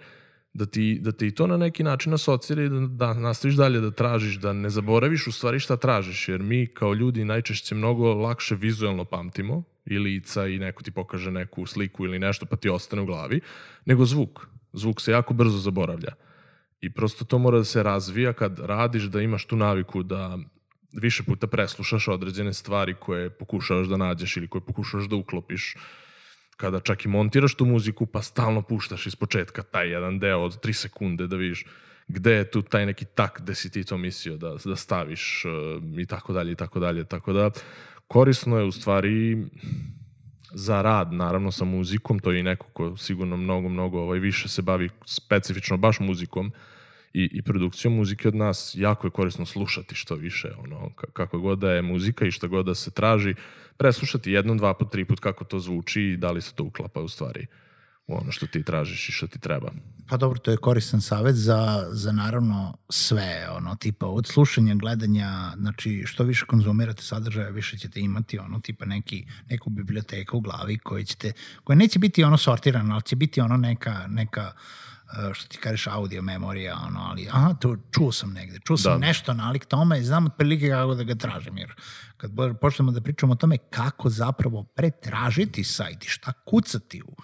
da 0.53 0.65
ti, 0.65 0.99
da 1.01 1.11
te 1.11 1.27
i 1.27 1.35
to 1.35 1.47
na 1.47 1.57
neki 1.57 1.83
način 1.83 2.13
asocira 2.13 2.63
i 2.63 2.69
da, 2.69 2.79
da 2.79 3.13
nastaviš 3.13 3.55
dalje 3.55 3.79
da 3.79 3.91
tražiš, 3.91 4.35
da 4.35 4.53
ne 4.53 4.69
zaboraviš 4.69 5.27
u 5.27 5.31
stvari 5.31 5.59
šta 5.59 5.77
tražiš, 5.77 6.29
jer 6.29 6.41
mi 6.41 6.67
kao 6.67 6.93
ljudi 6.93 7.25
najčešće 7.25 7.75
mnogo 7.75 8.13
lakše 8.13 8.55
vizualno 8.55 9.05
pamtimo 9.05 9.63
i 9.85 9.97
lica 9.97 10.47
i 10.47 10.59
neko 10.59 10.83
ti 10.83 10.91
pokaže 10.91 11.31
neku 11.31 11.65
sliku 11.65 12.05
ili 12.05 12.19
nešto 12.19 12.45
pa 12.45 12.55
ti 12.55 12.69
ostane 12.69 13.01
u 13.01 13.05
glavi, 13.05 13.41
nego 13.85 14.05
zvuk. 14.05 14.47
Zvuk 14.73 15.01
se 15.01 15.11
jako 15.11 15.33
brzo 15.33 15.57
zaboravlja. 15.57 16.13
I 16.81 16.93
prosto 16.93 17.25
to 17.25 17.37
mora 17.37 17.57
da 17.57 17.63
se 17.63 17.83
razvija 17.83 18.33
kad 18.33 18.59
radiš 18.59 19.03
da 19.03 19.21
imaš 19.21 19.45
tu 19.45 19.55
naviku 19.55 20.03
da 20.03 20.37
više 20.93 21.23
puta 21.23 21.47
preslušaš 21.47 22.07
određene 22.07 22.53
stvari 22.53 22.95
koje 22.99 23.29
pokušavaš 23.29 23.87
da 23.87 23.97
nađeš 23.97 24.37
ili 24.37 24.47
koje 24.47 24.61
pokušavaš 24.61 25.05
da 25.05 25.15
uklopiš 25.15 25.75
kada 26.57 26.79
čak 26.79 27.05
i 27.05 27.07
montiraš 27.07 27.55
tu 27.55 27.65
muziku 27.65 28.05
pa 28.05 28.21
stalno 28.21 28.61
puštaš 28.61 29.07
iz 29.07 29.15
početka 29.15 29.63
taj 29.63 29.89
jedan 29.89 30.19
deo 30.19 30.39
od 30.39 30.65
3 30.65 30.73
sekunde 30.73 31.27
da 31.27 31.35
vidiš 31.35 31.65
gde 32.07 32.31
je 32.31 32.51
tu 32.51 32.61
taj 32.61 32.85
neki 32.85 33.05
tak 33.05 33.41
gde 33.41 33.55
si 33.55 33.71
ti 33.71 33.83
to 33.83 33.97
mislio 33.97 34.37
da, 34.37 34.55
da 34.65 34.75
staviš 34.75 35.45
uh, 35.45 35.99
i 35.99 36.05
tako 36.05 36.33
dalje 36.33 36.51
i 36.51 36.55
tako 36.55 36.79
dalje. 36.79 37.05
Tako 37.05 37.33
da 37.33 37.49
korisno 38.11 38.57
je 38.57 38.63
u 38.63 38.71
stvari 38.71 39.37
za 40.53 40.81
rad, 40.81 41.13
naravno 41.13 41.51
sa 41.51 41.65
muzikom, 41.65 42.19
to 42.19 42.31
je 42.31 42.39
i 42.39 42.43
neko 42.43 42.67
ko 42.73 42.97
sigurno 42.97 43.37
mnogo, 43.37 43.69
mnogo 43.69 43.99
ovaj, 43.99 44.19
više 44.19 44.49
se 44.49 44.61
bavi 44.61 44.89
specifično 45.05 45.77
baš 45.77 45.99
muzikom 45.99 46.51
i, 47.13 47.29
i 47.33 47.41
produkcijom 47.41 47.95
muzike 47.95 48.27
od 48.27 48.35
nas, 48.35 48.75
jako 48.77 49.07
je 49.07 49.11
korisno 49.11 49.45
slušati 49.45 49.95
što 49.95 50.15
više, 50.15 50.51
ono, 50.63 50.89
kako 51.13 51.39
god 51.39 51.59
da 51.59 51.71
je 51.71 51.81
muzika 51.81 52.25
i 52.25 52.31
šta 52.31 52.47
god 52.47 52.65
da 52.65 52.75
se 52.75 52.91
traži, 52.91 53.35
preslušati 53.77 54.31
jednom, 54.31 54.57
dva 54.57 54.73
put, 54.73 54.91
tri 54.91 55.05
put 55.05 55.19
kako 55.19 55.45
to 55.45 55.59
zvuči 55.59 56.01
i 56.01 56.17
da 56.17 56.31
li 56.31 56.41
se 56.41 56.55
to 56.55 56.63
uklapa 56.63 57.01
u 57.01 57.07
stvari. 57.07 57.45
u 57.47 57.70
ono 58.13 58.31
što 58.31 58.47
ti 58.47 58.63
tražiš 58.63 59.09
i 59.09 59.11
što 59.11 59.27
ti 59.27 59.39
treba. 59.39 59.71
Pa 60.09 60.17
dobro, 60.17 60.39
to 60.39 60.51
je 60.51 60.57
koristan 60.57 61.01
savet 61.01 61.35
za, 61.35 61.87
za 61.91 62.11
naravno 62.11 62.77
sve, 62.89 63.47
ono, 63.51 63.75
tipa 63.75 64.07
od 64.07 64.27
slušanja, 64.27 64.75
gledanja, 64.75 65.53
znači 65.57 66.03
što 66.05 66.23
više 66.23 66.45
konzumirate 66.45 67.03
sadržaja, 67.03 67.49
više 67.49 67.77
ćete 67.77 67.99
imati 67.99 68.39
ono, 68.39 68.59
tipa 68.59 68.85
neki, 68.85 69.25
neku 69.49 69.69
biblioteka 69.69 70.37
u 70.37 70.39
glavi 70.39 70.77
koja 70.77 71.03
ćete, 71.03 71.31
koja 71.63 71.75
neće 71.75 71.99
biti 71.99 72.23
ono 72.23 72.37
sortirana, 72.37 72.93
ali 72.93 73.03
će 73.03 73.15
biti 73.15 73.41
ono 73.41 73.57
neka, 73.57 74.07
neka 74.07 74.51
uh, 74.55 75.33
što 75.33 75.47
ti 75.47 75.57
kažeš 75.57 75.87
audio 75.87 76.21
memorija, 76.21 76.77
ono, 76.87 76.99
ali 76.99 77.27
aha, 77.31 77.53
to 77.53 77.77
čuo 77.91 78.11
sam 78.11 78.33
negde, 78.33 78.59
čuo 78.59 78.77
sam 78.77 78.99
da. 78.99 79.07
nešto 79.07 79.33
nalik 79.33 79.65
tome 79.65 79.99
i 79.99 80.03
znam 80.03 80.25
otprilike 80.25 80.69
kako 80.69 80.95
da 80.95 81.03
ga 81.03 81.15
tražim, 81.15 81.57
jer 81.57 81.73
kad 82.17 82.31
počnemo 82.61 82.91
da 82.91 83.01
pričamo 83.01 83.33
o 83.33 83.35
tome 83.35 83.57
kako 83.57 84.09
zapravo 84.09 84.63
pretražiti 84.63 85.63
sajt 85.63 86.05
i 86.05 86.09
šta 86.09 86.31
kucati 86.45 87.01
u 87.01 87.15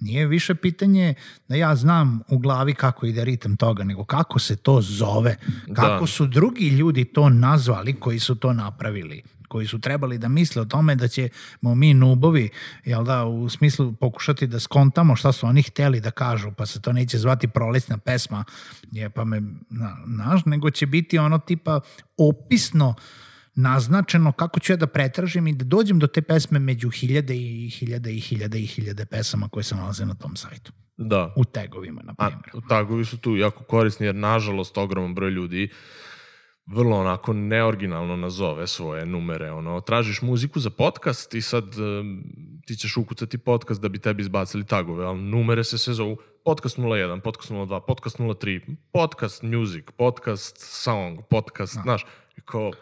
Nije 0.00 0.26
više 0.26 0.54
pitanje 0.54 1.14
da 1.48 1.56
ja 1.56 1.76
znam 1.76 2.20
u 2.28 2.38
glavi 2.38 2.74
kako 2.74 3.06
ide 3.06 3.24
ritam 3.24 3.56
toga, 3.56 3.84
nego 3.84 4.04
kako 4.04 4.38
se 4.38 4.56
to 4.56 4.80
zove, 4.82 5.36
kako 5.74 6.00
da. 6.00 6.06
su 6.06 6.26
drugi 6.26 6.68
ljudi 6.68 7.04
to 7.04 7.28
nazvali 7.28 7.92
koji 8.00 8.18
su 8.18 8.34
to 8.34 8.52
napravili 8.52 9.22
koji 9.48 9.66
su 9.66 9.80
trebali 9.80 10.18
da 10.18 10.28
misle 10.28 10.62
o 10.62 10.64
tome 10.64 10.94
da 10.94 11.08
ćemo 11.08 11.74
mi 11.74 11.94
nubovi, 11.94 12.50
jel 12.84 13.04
da, 13.04 13.24
u 13.24 13.48
smislu 13.48 13.92
pokušati 13.92 14.46
da 14.46 14.60
skontamo 14.60 15.16
šta 15.16 15.32
su 15.32 15.46
oni 15.46 15.62
hteli 15.62 16.00
da 16.00 16.10
kažu, 16.10 16.52
pa 16.52 16.66
se 16.66 16.80
to 16.80 16.92
neće 16.92 17.18
zvati 17.18 17.48
prolećna 17.48 17.98
pesma, 17.98 18.44
je 18.90 19.10
pa 19.10 19.24
me, 19.24 19.40
na, 19.70 19.96
naš, 20.06 20.44
nego 20.44 20.70
će 20.70 20.86
biti 20.86 21.18
ono 21.18 21.38
tipa 21.38 21.80
opisno 22.16 22.88
uh, 22.88 23.23
naznačeno 23.54 24.32
kako 24.32 24.60
ću 24.60 24.72
ja 24.72 24.76
da 24.76 24.86
pretražim 24.86 25.46
i 25.46 25.52
da 25.52 25.64
dođem 25.64 25.98
do 25.98 26.06
te 26.06 26.22
pesme 26.22 26.58
među 26.58 26.90
hiljade 26.90 27.36
i 27.36 27.70
hiljade 27.70 28.14
i 28.14 28.20
hiljade 28.20 28.60
i 28.60 28.66
hiljade 28.66 29.06
pesama 29.06 29.48
koje 29.48 29.64
se 29.64 29.76
nalaze 29.76 30.06
na 30.06 30.14
tom 30.14 30.36
sajtu. 30.36 30.72
Da. 30.96 31.32
U 31.36 31.44
tagovima, 31.44 32.02
na 32.02 32.14
primjer. 32.14 32.50
A, 32.52 32.68
tagovi 32.68 33.04
su 33.04 33.18
tu 33.18 33.36
jako 33.36 33.64
korisni 33.64 34.06
jer, 34.06 34.14
nažalost, 34.14 34.78
ogroman 34.78 35.14
broj 35.14 35.30
ljudi 35.30 35.68
vrlo 36.66 36.96
onako 36.96 37.32
neoriginalno 37.32 38.16
nazove 38.16 38.66
svoje 38.66 39.06
numere. 39.06 39.50
Ono, 39.50 39.80
tražiš 39.80 40.22
muziku 40.22 40.60
za 40.60 40.70
podcast 40.70 41.34
i 41.34 41.42
sad 41.42 41.64
um, 41.78 42.24
ti 42.66 42.76
ćeš 42.76 42.96
ukucati 42.96 43.38
podcast 43.38 43.80
da 43.80 43.88
bi 43.88 43.98
tebi 43.98 44.22
izbacili 44.22 44.66
tagove, 44.66 45.04
ali 45.04 45.22
numere 45.22 45.64
se 45.64 45.78
sve 45.78 45.94
zovu 45.94 46.16
podcast 46.44 46.78
01, 46.78 47.20
podcast 47.20 47.50
02, 47.50 47.80
podcast 47.86 48.18
03, 48.18 48.76
podcast 48.92 49.42
music, 49.42 49.84
podcast 49.98 50.56
song, 50.58 51.20
podcast, 51.30 51.72
znaš, 51.82 52.06
i 52.36 52.40
kao, 52.40 52.72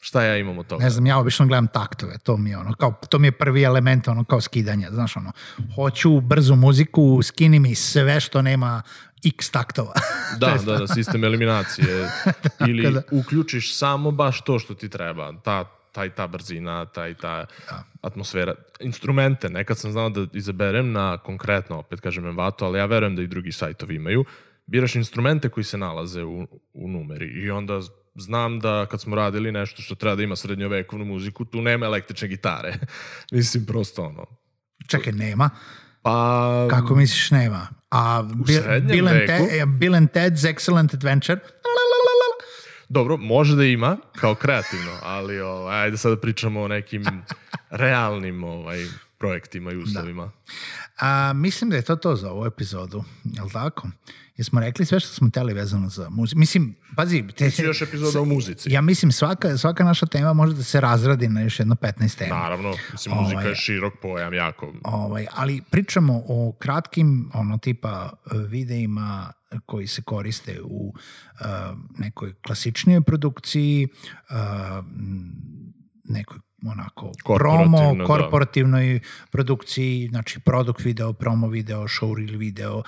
šta 0.00 0.22
ja 0.22 0.36
imam 0.36 0.58
od 0.58 0.66
toga? 0.66 0.84
Ne 0.84 0.90
znam, 0.90 1.06
ja 1.06 1.18
obično 1.18 1.46
gledam 1.46 1.66
taktove, 1.66 2.18
to 2.18 2.36
mi 2.36 2.50
je 2.50 2.58
ono, 2.58 2.74
kao, 2.74 2.94
to 3.08 3.18
mi 3.18 3.26
je 3.26 3.32
prvi 3.32 3.62
element, 3.62 4.08
ono, 4.08 4.24
kao 4.24 4.40
skidanje, 4.40 4.88
znaš, 4.90 5.16
ono, 5.16 5.32
hoću 5.74 6.20
brzu 6.20 6.54
muziku, 6.56 7.22
skini 7.22 7.58
mi 7.58 7.74
sve 7.74 8.20
što 8.20 8.42
nema 8.42 8.82
x 9.24 9.50
taktova. 9.50 9.92
Da, 10.38 10.56
da, 10.66 10.76
da, 10.76 10.86
sistem 10.86 11.24
eliminacije. 11.24 12.08
Ili 12.68 12.92
da. 12.92 13.02
uključiš 13.10 13.76
samo 13.76 14.10
baš 14.10 14.40
to 14.40 14.58
što 14.58 14.74
ti 14.74 14.88
treba. 14.88 15.32
Ta, 15.44 15.64
taj 15.92 16.10
ta 16.10 16.26
brzina, 16.26 16.86
taj 16.86 17.14
ta 17.14 17.46
Da. 17.70 17.84
atmosfera. 18.02 18.54
Instrumente, 18.80 19.48
nekad 19.48 19.78
sam 19.78 19.92
znao 19.92 20.10
da 20.10 20.26
izaberem 20.32 20.92
na 20.92 21.18
konkretno, 21.18 21.78
opet 21.78 22.00
kažem 22.00 22.26
Envato, 22.26 22.64
ali 22.64 22.78
ja 22.78 22.86
verujem 22.86 23.16
da 23.16 23.22
i 23.22 23.26
drugi 23.26 23.52
sajtovi 23.52 23.94
imaju. 23.94 24.24
Biraš 24.66 24.94
instrumente 24.94 25.48
koji 25.48 25.64
se 25.64 25.78
nalaze 25.78 26.22
u, 26.24 26.46
u 26.74 26.88
numeri 26.88 27.26
i 27.26 27.50
onda 27.50 27.80
znam 28.20 28.60
da 28.60 28.86
kad 28.86 29.00
smo 29.00 29.16
radili 29.16 29.52
nešto 29.52 29.82
što 29.82 29.94
treba 29.94 30.16
da 30.16 30.22
ima 30.22 30.36
srednjovekovnu 30.36 31.04
muziku, 31.04 31.44
tu 31.44 31.62
nema 31.62 31.86
električne 31.86 32.28
gitare. 32.28 32.74
Mislim, 33.32 33.66
prosto 33.66 34.02
ono. 34.02 34.26
Čekaj, 34.88 35.12
nema. 35.12 35.50
Pa, 36.02 36.66
Kako 36.70 36.94
misliš 36.94 37.30
nema? 37.30 37.68
A 37.90 38.22
Bill, 38.46 38.62
srednjem 38.62 38.90
Bill, 38.90 39.08
and 39.08 39.18
veku- 39.18 39.48
Ted, 39.48 39.68
Bill 39.68 39.94
and 39.94 40.08
Ted's 40.10 40.54
Excellent 40.54 40.94
Adventure? 40.94 41.40
Dobro, 42.88 43.16
može 43.16 43.56
da 43.56 43.64
ima 43.64 43.96
kao 44.16 44.34
kreativno, 44.34 44.92
ali 45.02 45.40
ovaj, 45.40 45.82
ajde 45.82 45.96
sad 45.96 46.12
da 46.12 46.20
pričamo 46.20 46.60
o 46.60 46.68
nekim 46.68 47.04
realnim 47.70 48.44
ovaj, 48.44 48.86
projektima 49.20 49.72
i 49.72 49.76
uslovima. 49.76 50.30
A, 51.00 51.32
mislim 51.32 51.70
da 51.70 51.76
je 51.76 51.82
to 51.82 51.96
to 51.96 52.16
za 52.16 52.30
ovu 52.30 52.46
epizodu, 52.46 53.04
je 53.24 53.42
li 53.42 53.50
tako? 53.50 53.88
Jesmo 54.36 54.60
rekli 54.60 54.86
sve 54.86 55.00
što 55.00 55.08
smo 55.08 55.30
teli 55.30 55.54
vezano 55.54 55.88
za 55.88 56.08
muziku. 56.10 56.38
Mislim, 56.38 56.76
pazi, 56.96 57.24
te, 57.36 57.50
Da. 57.56 57.62
Još 57.62 57.82
epizoda 57.82 58.20
o 58.20 58.24
muzici. 58.24 58.72
ja 58.72 58.80
mislim 58.80 59.12
svaka, 59.12 59.56
svaka 59.56 59.84
naša 59.84 60.06
tema 60.06 60.32
može 60.32 60.54
da 60.54 60.62
se 60.62 60.80
razradi 60.80 61.28
na 61.28 61.40
još 61.40 61.58
jedno 61.58 61.74
15 61.74 62.18
tema. 62.18 62.36
Naravno, 62.36 62.74
mislim, 62.92 63.16
muzika 63.16 63.38
Ovaj, 63.38 63.50
je 63.50 63.54
širok 63.54 63.94
pojam, 64.02 64.34
jako. 64.34 64.74
Ovaj, 64.84 65.26
ali 65.32 65.62
pričamo 65.70 66.22
o 66.28 66.52
kratkim 66.58 67.30
ono 67.34 67.58
tipa 67.58 68.10
e, 68.10 68.38
videima 68.38 69.32
koji 69.66 69.86
se 69.86 70.02
koriste 70.02 70.60
u 70.62 70.88
uh, 70.88 71.46
nekoj 71.98 72.34
klasičnijoj 72.42 73.00
produkciji, 73.00 73.88
uh, 74.30 74.36
nekoj 76.04 76.38
onako 76.64 77.12
promo, 77.24 77.78
Korporativno, 77.78 77.94
da. 77.94 78.04
korporativnoj 78.04 79.00
produkciji, 79.30 80.08
znači 80.08 80.40
product 80.40 80.84
video, 80.84 81.12
promo 81.12 81.48
video, 81.48 81.82
showreel 81.88 82.38
video, 82.38 82.76
uh, 82.78 82.84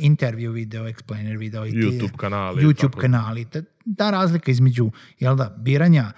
interview 0.00 0.52
video, 0.52 0.88
explainer 0.88 1.38
video 1.38 1.66
i 1.66 1.70
YouTube 1.72 2.16
kanali 2.16 2.62
YouTube 2.62 2.90
tako. 2.90 3.00
kanali. 3.00 3.44
Ta, 3.44 3.62
ta 3.98 4.10
razlika 4.10 4.50
između 4.50 4.90
jel 5.18 5.36
da, 5.36 5.56
biranja 5.58 6.12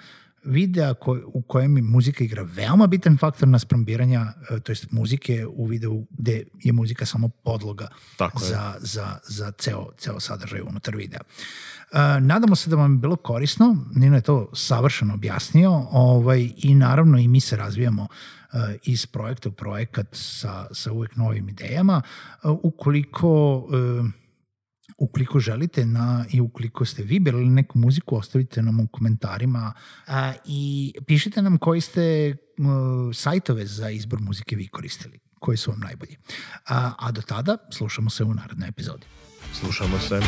videa 0.47 0.93
ko, 0.93 1.19
u 1.33 1.41
kojem 1.41 1.77
je 1.77 1.83
muzika 1.83 2.23
igra 2.23 2.43
veoma 2.43 2.87
bitan 2.87 3.17
faktor 3.17 3.47
naspram 3.47 3.85
biranja, 3.85 4.33
e, 4.49 4.59
to 4.59 4.71
jest 4.71 4.91
muzike 4.91 5.45
u 5.47 5.65
videu 5.65 6.05
gde 6.09 6.43
je 6.63 6.73
muzika 6.73 7.05
samo 7.05 7.29
podloga 7.29 7.87
Tako 8.17 8.43
je. 8.43 8.49
za, 8.49 8.75
za, 8.79 9.19
za 9.27 9.51
ceo, 9.51 9.87
ceo 9.97 10.19
sadržaj 10.19 10.61
unutar 10.61 10.95
videa. 10.95 11.19
E, 11.21 12.19
nadamo 12.21 12.55
se 12.55 12.69
da 12.69 12.75
vam 12.75 12.93
je 12.93 12.97
bilo 12.97 13.15
korisno, 13.15 13.85
Nino 13.95 14.15
je 14.15 14.21
to 14.21 14.49
savršeno 14.53 15.13
objasnio 15.13 15.71
ovaj, 15.91 16.49
i 16.57 16.75
naravno 16.75 17.17
i 17.17 17.27
mi 17.27 17.39
se 17.39 17.55
razvijamo 17.55 18.07
e, 18.53 18.77
iz 18.83 19.05
projekta 19.05 19.49
u 19.49 19.51
projekat 19.51 20.07
sa, 20.11 20.67
sa 20.71 20.91
uvek 20.91 21.15
novim 21.15 21.49
idejama. 21.49 22.01
E, 22.43 22.47
ukoliko 22.47 23.63
e, 23.73 24.26
ukoliko 24.97 25.39
želite 25.39 25.85
na, 25.85 26.25
i 26.31 26.41
ukoliko 26.41 26.85
ste 26.85 27.03
vi 27.03 27.19
birali 27.19 27.49
neku 27.49 27.79
muziku, 27.79 28.15
ostavite 28.15 28.61
nam 28.61 28.79
u 28.79 28.87
komentarima 28.87 29.73
a, 30.07 30.33
i 30.45 30.93
pišite 31.07 31.41
nam 31.41 31.57
koji 31.57 31.81
ste 31.81 32.35
m, 32.57 33.13
sajtove 33.13 33.65
za 33.65 33.89
izbor 33.89 34.21
muzike 34.21 34.55
vi 34.55 34.67
koristili, 34.67 35.19
koji 35.39 35.57
su 35.57 35.71
vam 35.71 35.79
najbolji. 35.79 36.17
A, 36.67 36.93
a 36.99 37.11
do 37.11 37.21
tada 37.21 37.57
slušamo 37.73 38.09
se 38.09 38.23
u 38.23 38.33
narednoj 38.33 38.69
epizodi. 38.69 39.05
Slušamo 39.53 39.99
se. 39.99 40.19